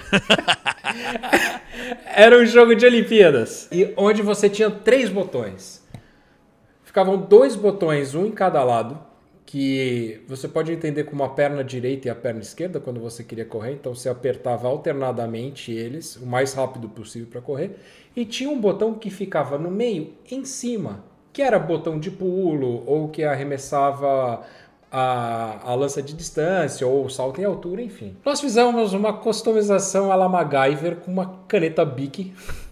[2.15, 3.67] Era um jogo de Olimpíadas.
[3.71, 5.85] E onde você tinha três botões.
[6.83, 8.99] Ficavam dois botões, um em cada lado,
[9.47, 13.45] que você pode entender como a perna direita e a perna esquerda quando você queria
[13.45, 13.71] correr.
[13.71, 17.79] Então você apertava alternadamente eles, o mais rápido possível para correr.
[18.13, 22.83] E tinha um botão que ficava no meio, em cima, que era botão de pulo
[22.85, 24.43] ou que arremessava
[24.91, 28.17] a, a lança de distância ou salto em altura, enfim.
[28.25, 32.33] Nós fizemos uma customização à la MacGyver com uma caneta Bic,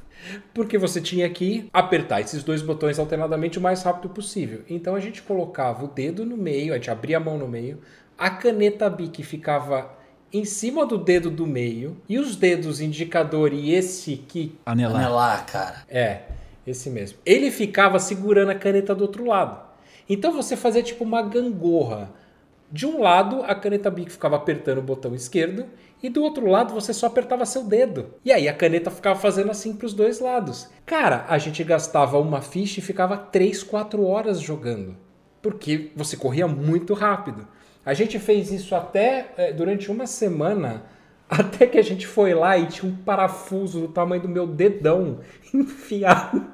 [0.54, 4.62] porque você tinha que apertar esses dois botões alternadamente o mais rápido possível.
[4.70, 7.80] Então a gente colocava o dedo no meio, a gente abria a mão no meio,
[8.18, 9.90] a caneta Bic ficava
[10.32, 14.96] em cima do dedo do meio e os dedos indicador e esse que Anelar.
[14.96, 15.84] Anelar, cara.
[15.88, 16.24] é,
[16.66, 17.18] esse mesmo.
[17.26, 19.64] Ele ficava segurando a caneta do outro lado.
[20.10, 22.10] Então você fazia tipo uma gangorra.
[22.72, 25.66] De um lado, a caneta Bic ficava apertando o botão esquerdo
[26.06, 28.14] e do outro lado você só apertava seu dedo.
[28.24, 30.70] E aí a caneta ficava fazendo assim para os dois lados.
[30.86, 34.96] Cara, a gente gastava uma ficha e ficava 3, 4 horas jogando.
[35.42, 37.48] Porque você corria muito rápido.
[37.84, 40.84] A gente fez isso até eh, durante uma semana,
[41.28, 45.22] até que a gente foi lá e tinha um parafuso do tamanho do meu dedão
[45.52, 46.46] enfiado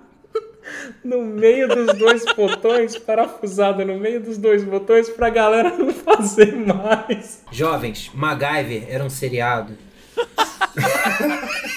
[1.03, 6.55] no meio dos dois botões, parafusado no meio dos dois botões pra galera não fazer
[6.55, 7.43] mais.
[7.51, 9.77] Jovens, MacGyver era um seriado.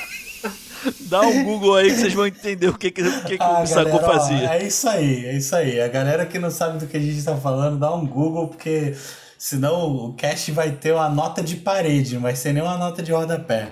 [1.00, 3.62] Dá um Google aí que vocês vão entender o que, que, o, que, que Ah,
[3.62, 4.54] o Sagu galera, ó, fazia.
[4.54, 5.80] É isso aí, é isso aí.
[5.80, 8.94] A galera que não sabe do que a gente tá falando, dá um Google, porque
[9.38, 13.02] senão o cast vai ter uma nota de parede, não vai ser nem uma nota
[13.02, 13.68] de rodapé.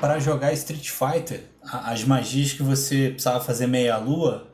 [0.00, 4.48] Para jogar Street Fighter, as magias que você precisava fazer meia-lua,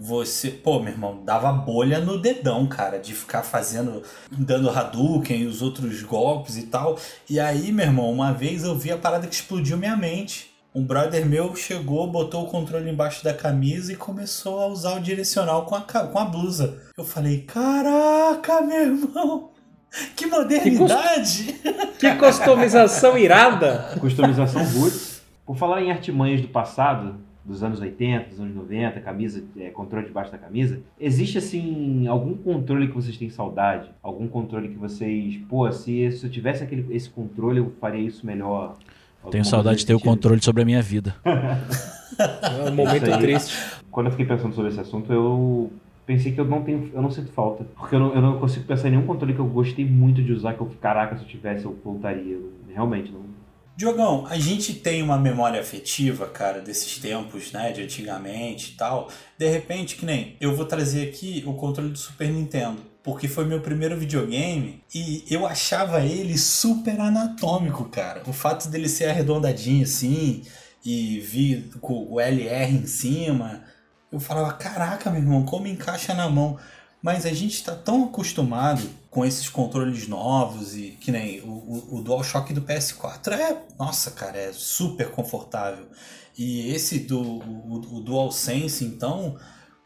[0.00, 5.46] você, pô, meu irmão, dava bolha no dedão, cara, de ficar fazendo, dando Hadouken e
[5.46, 6.96] os outros golpes e tal.
[7.28, 10.54] E aí, meu irmão, uma vez eu vi a parada que explodiu minha mente.
[10.72, 15.00] Um brother meu chegou, botou o controle embaixo da camisa e começou a usar o
[15.00, 16.80] direcional com a, com a blusa.
[16.96, 19.50] Eu falei, caraca, meu irmão,
[20.14, 21.56] que modernidade!
[21.98, 23.96] Que customização irada!
[23.98, 25.07] Customização roots.
[25.48, 30.04] Por falar em artimanhas do passado, dos anos 80, dos anos 90, camisa, é, controle
[30.04, 33.88] debaixo da camisa, existe assim algum controle que vocês têm saudade?
[34.02, 38.26] Algum controle que vocês, pô, se, se eu tivesse aquele, esse controle eu faria isso
[38.26, 38.74] melhor?
[38.76, 41.16] Tenho Alguma saudade de ter o controle sobre a minha vida.
[42.18, 43.18] É um momento aí.
[43.20, 43.54] triste.
[43.92, 45.70] Quando eu fiquei pensando sobre esse assunto, eu
[46.04, 48.66] pensei que eu não tenho, eu não sinto falta, porque eu não, eu não consigo
[48.66, 51.28] pensar em nenhum controle que eu gostei muito de usar que eu, caraca, se eu
[51.28, 52.34] tivesse eu voltaria.
[52.34, 53.27] Eu, realmente não.
[53.78, 59.08] Diogão, a gente tem uma memória afetiva, cara, desses tempos, né, de antigamente e tal.
[59.38, 63.44] De repente, que nem eu vou trazer aqui o controle do Super Nintendo, porque foi
[63.44, 68.24] meu primeiro videogame e eu achava ele super anatômico, cara.
[68.26, 70.42] O fato dele ser arredondadinho assim
[70.84, 73.62] e vir com o LR em cima,
[74.10, 76.58] eu falava, caraca, meu irmão, como encaixa na mão.
[77.02, 81.96] Mas a gente está tão acostumado com esses controles novos e que nem o, o,
[81.96, 85.86] o DualShock do PS4 é, nossa, cara, é super confortável.
[86.36, 89.36] E esse do o, o DualSense, então,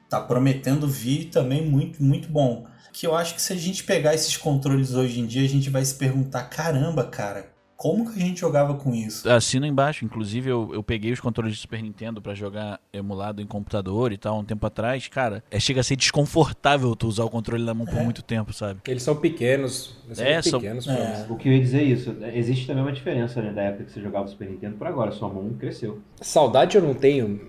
[0.08, 2.66] tá prometendo vir também muito, muito bom.
[2.92, 5.70] Que eu acho que se a gente pegar esses controles hoje em dia, a gente
[5.70, 7.51] vai se perguntar, caramba, cara,
[7.82, 9.28] como que a gente jogava com isso?
[9.28, 13.46] Assino embaixo, inclusive eu, eu peguei os controles de Super Nintendo pra jogar emulado em
[13.46, 15.08] computador e tal, um tempo atrás.
[15.08, 18.52] Cara, é, chega a ser desconfortável tu usar o controle na mão por muito tempo,
[18.52, 18.78] sabe?
[18.86, 19.96] Eles são pequenos.
[20.06, 20.94] Eles são É, são- pequenos é.
[21.24, 23.82] pra- O que eu ia dizer é isso, existe também uma diferença né, da época
[23.86, 25.98] que você jogava o Super Nintendo para agora, sua mão cresceu.
[26.20, 27.40] Saudade eu não tenho,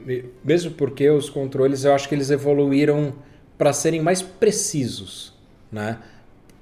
[0.43, 3.13] mesmo porque os controles eu acho que eles evoluíram
[3.55, 5.31] para serem mais precisos,
[5.71, 5.99] né?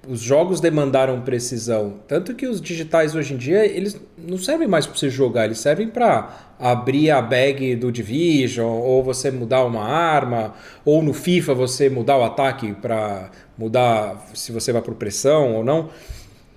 [0.08, 4.88] Os jogos demandaram precisão, tanto que os digitais hoje em dia eles não servem mais
[4.88, 9.84] para você jogar, eles servem para abrir a bag do Division ou você mudar uma
[9.84, 15.54] arma, ou no FIFA você mudar o ataque para mudar se você vai por pressão
[15.58, 15.90] ou não.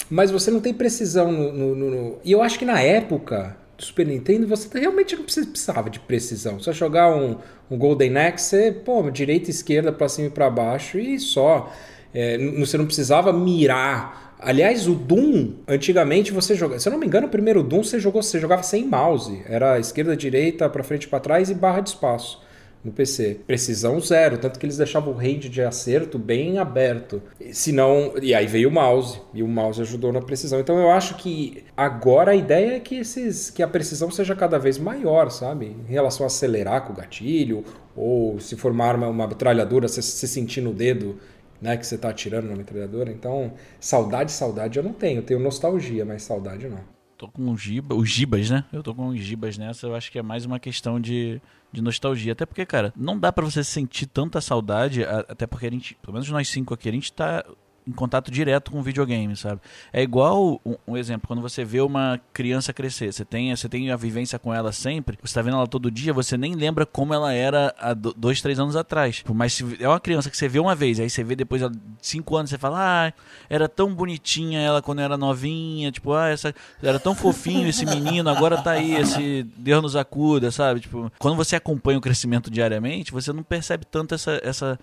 [0.09, 3.85] Mas você não tem precisão no, no- no- E eu acho que na época do
[3.85, 6.59] Super Nintendo você realmente não precisa- precisava de precisão.
[6.61, 7.37] Só jogar um,
[7.71, 11.71] um Golden Axe, você, pô, direita e esquerda, pra cima e pra baixo e só.
[12.15, 14.37] É, você não precisava mirar.
[14.39, 16.79] Aliás, o Doom, antigamente você jogava.
[16.79, 19.43] Se eu não me engano, o primeiro Doom você, jogou, você jogava sem mouse.
[19.49, 22.45] Era esquerda, direita, pra frente pra trás e barra de espaço
[22.85, 23.41] no PC.
[23.47, 27.23] Precisão zero, tanto que eles deixavam o range de acerto bem aberto.
[27.51, 30.61] Se não, e aí veio o mouse, e o mouse ajudou na precisão.
[30.61, 34.59] Então eu acho que agora a ideia é que esses que a precisão seja cada
[34.59, 35.75] vez maior, sabe?
[35.89, 37.65] Em relação a acelerar com o gatilho,
[37.97, 41.17] ou se for uma arma, uma você, você sentir no dedo
[41.61, 41.77] né?
[41.77, 43.11] Que você tá atirando na metralhadora.
[43.11, 45.19] Então, saudade, saudade eu não tenho.
[45.19, 46.81] Eu tenho nostalgia, mas saudade não.
[47.17, 48.65] Tô com os giba, os gibas, né?
[48.73, 51.41] Eu tô com os gibas nessa, eu acho que é mais uma questão de,
[51.73, 52.33] de nostalgia.
[52.33, 56.13] Até porque, cara, não dá para você sentir tanta saudade, até porque a gente, pelo
[56.13, 57.45] menos nós cinco aqui, a gente tá
[57.87, 59.61] em contato direto com o videogame, sabe?
[59.93, 63.91] É igual um, um, exemplo, quando você vê uma criança crescer, você tem, você tem
[63.91, 67.13] a vivência com ela sempre, você tá vendo ela todo dia, você nem lembra como
[67.13, 69.23] ela era há dois, três anos atrás.
[69.35, 71.79] Mas se é uma criança que você vê uma vez, aí você vê depois de
[72.01, 73.13] cinco anos, você fala, ah,
[73.51, 78.31] era tão bonitinha ela quando era novinha, tipo, ah, essa, era tão fofinho esse menino,
[78.31, 80.81] agora tá aí, esse Deus nos acuda, sabe?
[80.81, 84.79] Tipo, quando você acompanha o crescimento diariamente, você não percebe tanto essa, essa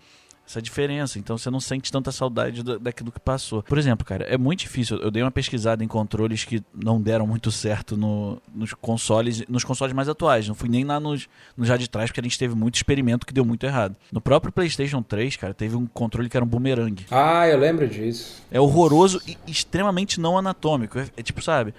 [0.52, 1.18] essa diferença.
[1.18, 3.64] Então você não sente tanta saudade do, daquilo que passou.
[3.64, 4.98] Por exemplo, cara, é muito difícil.
[4.98, 9.64] Eu dei uma pesquisada em controles que não deram muito certo no, nos consoles, nos
[9.64, 10.48] consoles mais atuais.
[10.48, 13.26] Não fui nem lá nos, nos já de trás, porque a gente teve muito experimento
[13.26, 13.96] que deu muito errado.
[14.12, 17.06] No próprio PlayStation 3, cara, teve um controle que era um boomerang.
[17.10, 18.42] Ah, eu lembro disso.
[18.52, 21.00] É horroroso e extremamente não anatômico.
[21.00, 21.74] É, é tipo, sabe?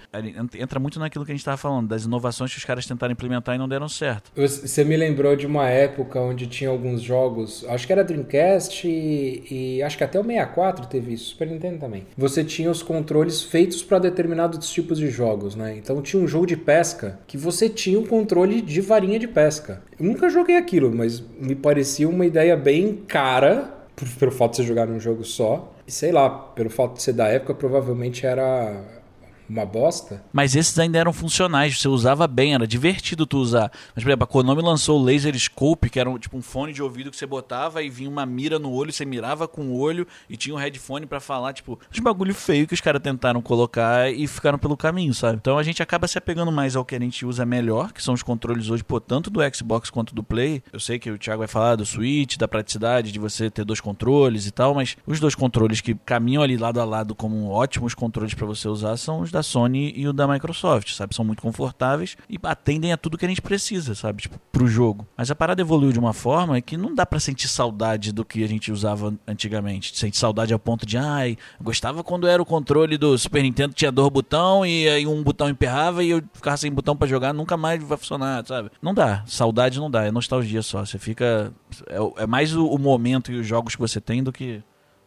[0.59, 3.55] Entra muito naquilo que a gente tava falando, das inovações que os caras tentaram implementar
[3.55, 4.31] e não deram certo.
[4.35, 8.87] Você me lembrou de uma época onde tinha alguns jogos, acho que era Dreamcast Dreamcast
[8.87, 12.07] e, e, acho que até o 64 teve isso, Super Nintendo também.
[12.17, 15.77] Você tinha os controles feitos para determinados tipos de jogos, né?
[15.77, 19.83] Então tinha um jogo de pesca que você tinha um controle de varinha de pesca.
[19.99, 23.75] Eu nunca joguei aquilo, mas me parecia uma ideia bem cara,
[24.19, 25.73] pelo fato de você jogar num jogo só.
[25.87, 29.02] E sei lá, pelo fato de ser da época, provavelmente era
[29.53, 30.25] uma bosta.
[30.33, 33.71] Mas esses ainda eram funcionais, você usava bem, era divertido tu usar.
[33.95, 36.73] Mas, por exemplo, a Konami lançou o Laser Scope, que era um, tipo um fone
[36.73, 39.79] de ouvido que você botava e vinha uma mira no olho, você mirava com o
[39.79, 43.43] olho e tinha um headphone para falar, tipo, os bagulho feio que os caras tentaram
[43.43, 45.37] colocar e ficaram pelo caminho, sabe?
[45.37, 48.15] Então a gente acaba se apegando mais ao que a gente usa melhor, que são
[48.15, 50.63] os controles hoje, pô, tanto do Xbox quanto do Play.
[50.73, 53.81] Eu sei que o Thiago vai falar do Switch, da praticidade de você ter dois
[53.81, 57.95] controles e tal, mas os dois controles que caminham ali lado a lado como ótimos
[57.95, 61.15] controles para você usar são os da Sony e o da Microsoft, sabe?
[61.15, 64.23] São muito confortáveis e atendem a tudo que a gente precisa, sabe?
[64.23, 65.07] Tipo, pro jogo.
[65.17, 68.43] Mas a parada evoluiu de uma forma que não dá para sentir saudade do que
[68.45, 69.97] a gente usava antigamente.
[69.97, 73.91] Sente saudade ao ponto de, ai, gostava quando era o controle do Super Nintendo, tinha
[73.91, 77.57] dois botão e aí um botão emperrava e eu ficava sem botão para jogar, nunca
[77.57, 78.71] mais vai funcionar, sabe?
[78.81, 79.25] Não dá.
[79.27, 80.85] Saudade não dá, é nostalgia só.
[80.85, 81.53] Você fica.
[81.89, 84.63] É, é mais o, o momento e os jogos que você tem do que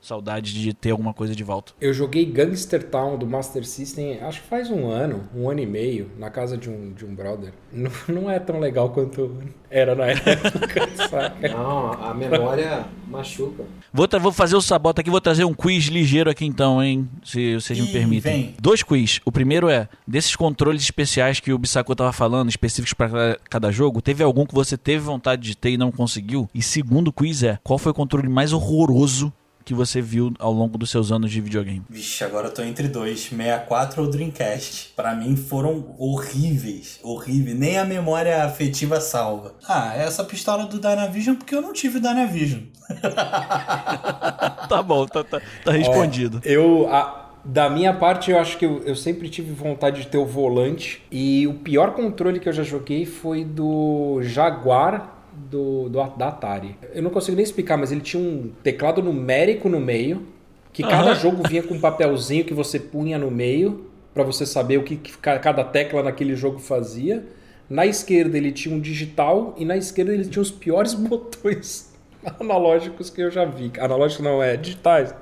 [0.06, 1.74] saudade de ter alguma coisa de volta.
[1.82, 5.66] Eu joguei Gangster Town do Master System, acho que faz um ano, um ano e
[5.66, 7.52] meio, na casa de um, de um brother.
[7.76, 9.38] Não, não é tão legal quanto
[9.70, 11.50] era na época, saca?
[11.50, 13.66] Não, a memória machuca.
[13.92, 17.10] Vou, vou fazer o sabota aqui, vou trazer um quiz ligeiro aqui então, hein?
[17.24, 18.34] Se vocês me permitem.
[18.34, 18.56] Vem.
[18.62, 19.20] Dois quiz.
[19.26, 24.02] O primeiro é, desses controles especiais que o Bissaco tava falando, específicos para cada jogo,
[24.02, 26.50] teve algum que você teve vontade de ter e não conseguiu?
[26.54, 29.34] E segundo quiz é, qual foi o controle mais horroroso
[29.66, 31.82] que você viu ao longo dos seus anos de videogame?
[31.90, 34.94] Vixe, agora eu tô entre dois, 64 ou Dreamcast.
[34.96, 37.58] Para mim foram horríveis, horríveis.
[37.58, 39.56] Nem a memória afetiva salva.
[39.68, 42.62] Ah, essa pistola do Dynavision porque eu não tive Dynavision.
[44.70, 46.40] tá bom, tá, tá, tá respondido.
[46.46, 46.88] É, eu...
[46.88, 47.24] A...
[47.48, 51.04] Da minha parte, eu acho que eu, eu, sempre tive vontade de ter o volante.
[51.12, 56.76] E o pior controle que eu já joguei foi do Jaguar do, do, da Atari.
[56.94, 60.24] Eu não consigo nem explicar, mas ele tinha um teclado numérico no meio,
[60.72, 60.90] que uhum.
[60.90, 64.84] cada jogo vinha com um papelzinho que você punha no meio, para você saber o
[64.84, 67.26] que, que cada tecla naquele jogo fazia.
[67.70, 71.94] Na esquerda ele tinha um digital e na esquerda ele tinha os piores botões
[72.40, 73.72] analógicos que eu já vi.
[73.80, 75.14] Analógicos não, é digitais.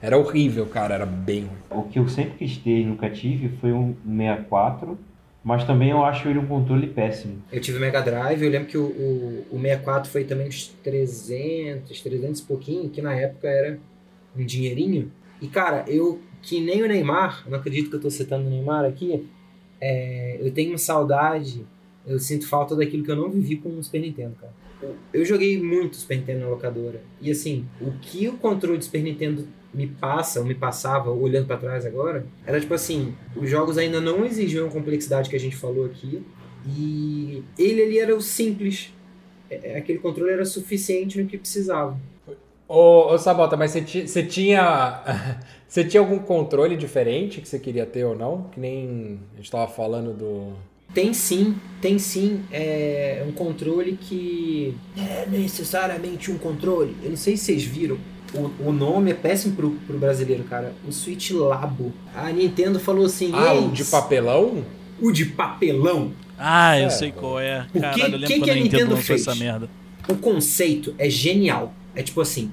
[0.00, 1.82] Era horrível, cara, era bem ruim.
[1.82, 4.98] O que eu sempre quis ter e nunca tive foi um 64
[5.42, 7.42] mas também eu acho ele um controle péssimo.
[7.50, 10.68] Eu tive o Mega Drive, eu lembro que o, o, o 64 foi também uns
[10.82, 13.78] 300, 300 e pouquinho, que na época era
[14.36, 15.10] um dinheirinho.
[15.40, 18.84] E cara, eu, que nem o Neymar, não acredito que eu tô citando o Neymar
[18.84, 19.28] aqui,
[19.80, 21.64] é, eu tenho uma saudade,
[22.06, 24.52] eu sinto falta daquilo que eu não vivi com o Super Nintendo, cara.
[25.12, 27.02] Eu joguei muito Super Nintendo na locadora.
[27.20, 31.46] E assim, o que o controle do Super Nintendo me passa, ou me passava, olhando
[31.46, 35.40] para trás agora, era tipo assim, os jogos ainda não exigiam a complexidade que a
[35.40, 36.22] gente falou aqui,
[36.66, 38.92] e ele ali era o simples.
[39.50, 41.98] É, é, aquele controle era suficiente no que precisava.
[42.66, 45.02] Ô, ô Sabota, mas você, você tinha.
[45.68, 48.44] Você tinha algum controle diferente que você queria ter ou não?
[48.44, 50.54] Que nem a gente tava falando do.
[50.94, 52.42] Tem sim, tem sim.
[52.50, 54.74] É um controle que.
[54.96, 56.96] É necessariamente um controle.
[57.02, 57.98] Eu não sei se vocês viram
[58.34, 60.72] o, o nome é péssimo pro, pro brasileiro, cara.
[60.86, 61.92] O Switch Labo.
[62.14, 63.30] A Nintendo falou assim.
[63.34, 64.64] Ah, o de papelão?
[65.00, 66.12] O de papelão.
[66.38, 66.90] Ah, eu é.
[66.90, 67.66] sei qual é.
[67.72, 69.22] Caralho, que, eu lembro que, que a Nintendo, Nintendo fez?
[69.22, 69.68] essa merda.
[70.08, 71.72] O conceito é genial.
[71.94, 72.50] É tipo assim.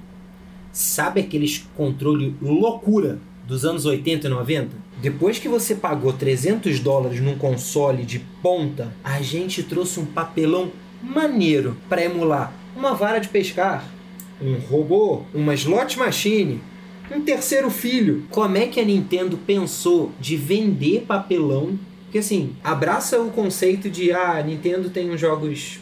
[0.71, 4.69] Sabe aqueles controle loucura dos anos 80 e 90?
[5.01, 10.71] Depois que você pagou 300 dólares num console de ponta, a gente trouxe um papelão
[11.01, 13.87] maneiro para emular uma vara de pescar,
[14.41, 16.61] um robô, uma slot machine,
[17.09, 18.25] um terceiro filho.
[18.29, 21.79] Como é que a Nintendo pensou de vender papelão?
[22.03, 25.79] Porque assim, abraça o conceito de ah, a Nintendo tem uns jogos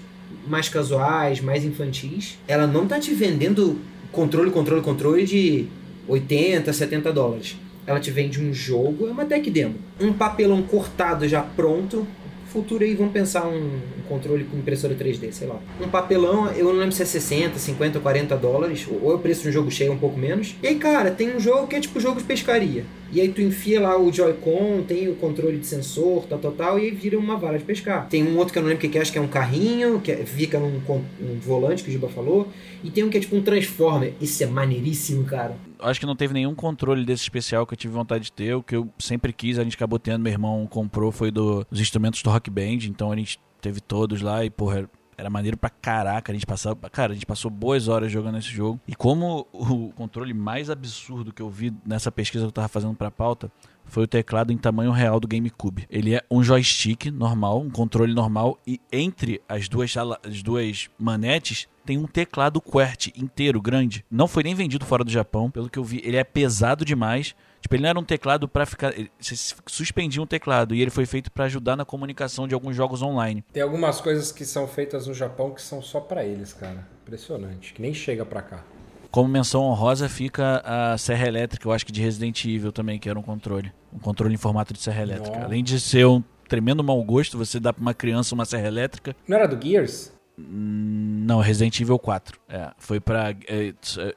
[0.47, 2.37] mais casuais, mais infantis.
[2.47, 3.79] Ela não tá te vendendo
[4.11, 5.67] controle, controle, controle de
[6.07, 7.57] 80, 70 dólares.
[7.85, 9.75] Ela te vende um jogo, é uma tech demo.
[9.99, 12.07] Um papelão cortado já pronto.
[12.47, 15.59] Futuro aí vamos pensar um controle com impressora 3D, sei lá.
[15.81, 19.41] Um papelão, eu não lembro se é 60, 50, 40 dólares, ou é o preço
[19.41, 20.55] de um jogo cheio um pouco menos.
[20.61, 22.85] E aí, cara, tem um jogo que é tipo jogo de pescaria.
[23.11, 26.79] E aí tu enfia lá o Joy-Con, tem o controle de sensor, tal, tal, tal,
[26.79, 28.07] e aí vira uma vara de pescar.
[28.07, 29.99] Tem um outro que eu não lembro o que é, acho que é um carrinho,
[29.99, 30.79] que é, fica num,
[31.19, 32.47] num volante, que o Giba falou.
[32.83, 34.13] E tem um que é tipo um Transformer.
[34.21, 37.93] Isso é maneiríssimo, cara acho que não teve nenhum controle desse especial que eu tive
[37.93, 38.55] vontade de ter.
[38.55, 41.79] O que eu sempre quis, a gente acabou tendo, meu irmão comprou, foi do, dos
[41.79, 42.85] instrumentos do Rock Band.
[42.85, 46.31] Então a gente teve todos lá e, porra, era maneiro pra caraca.
[46.31, 46.75] A gente passava.
[46.89, 48.79] Cara, a gente passou boas horas jogando esse jogo.
[48.87, 52.95] E como o controle mais absurdo que eu vi nessa pesquisa que eu tava fazendo
[52.95, 53.51] pra pauta
[53.85, 55.85] foi o teclado em tamanho real do GameCube.
[55.89, 61.67] Ele é um joystick normal, um controle normal, e entre as duas, as duas manetes
[61.85, 64.05] tem um teclado QWERTY inteiro, grande.
[64.09, 66.01] Não foi nem vendido fora do Japão, pelo que eu vi.
[66.03, 67.35] Ele é pesado demais.
[67.61, 68.93] Tipo, ele não era um teclado para ficar.
[69.19, 69.35] Você
[69.67, 73.43] suspendia um teclado e ele foi feito para ajudar na comunicação de alguns jogos online.
[73.53, 76.87] Tem algumas coisas que são feitas no Japão que são só para eles, cara.
[77.03, 77.73] Impressionante.
[77.73, 78.63] Que nem chega para cá.
[79.09, 83.07] Como menção honrosa fica a serra elétrica, eu acho que de Resident Evil também, que
[83.07, 83.71] era um controle.
[83.93, 85.43] Um controle em formato de serra elétrica.
[85.43, 89.15] Além de ser um tremendo mau gosto, você dá para uma criança uma serra elétrica.
[89.27, 90.12] Não era do Gears?
[90.37, 92.39] Não, Resident Evil 4.
[92.49, 93.73] É, foi para é,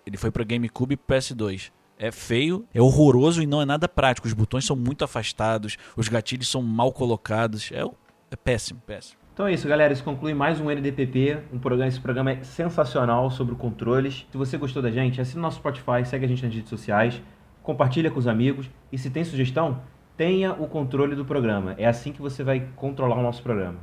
[0.06, 1.70] ele foi para GameCube e PS2.
[1.98, 4.26] É feio, é horroroso e não é nada prático.
[4.26, 7.70] Os botões são muito afastados, os gatilhos são mal colocados.
[7.72, 7.82] É,
[8.30, 9.18] é péssimo, péssimo.
[9.32, 9.92] Então é isso, galera.
[9.92, 11.38] Isso conclui mais um NDPP.
[11.52, 14.26] Um programa, esse programa é sensacional sobre controles.
[14.30, 17.20] Se você gostou da gente, assina o nosso Spotify, segue a gente nas redes sociais,
[17.62, 18.70] compartilha com os amigos.
[18.90, 19.82] E se tem sugestão,
[20.16, 21.74] tenha o controle do programa.
[21.76, 23.78] É assim que você vai controlar o nosso programa.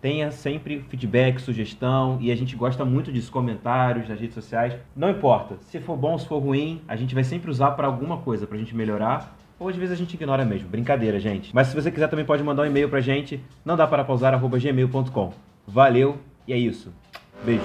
[0.00, 4.74] Tenha sempre feedback, sugestão e a gente gosta muito disso, comentários nas redes sociais.
[4.94, 8.18] Não importa, se for bom, se for ruim, a gente vai sempre usar para alguma
[8.18, 9.36] coisa, para a gente melhorar.
[9.58, 10.68] Ou às vezes a gente ignora mesmo.
[10.68, 11.54] Brincadeira, gente.
[11.54, 14.38] Mas se você quiser também pode mandar um e-mail pra gente, não dá para pausar,
[14.38, 15.32] gmail.com.
[15.66, 16.92] Valeu e é isso.
[17.42, 17.64] Beijo.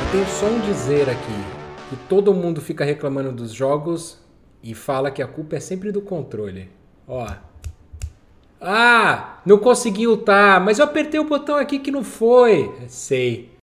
[0.00, 1.57] Eu tenho só um dizer aqui
[1.88, 4.18] que todo mundo fica reclamando dos jogos
[4.62, 6.68] e fala que a culpa é sempre do controle.
[7.06, 7.26] Ó.
[8.60, 12.74] Ah, não consegui ultar, mas eu apertei o botão aqui que não foi.
[12.88, 13.50] Sei.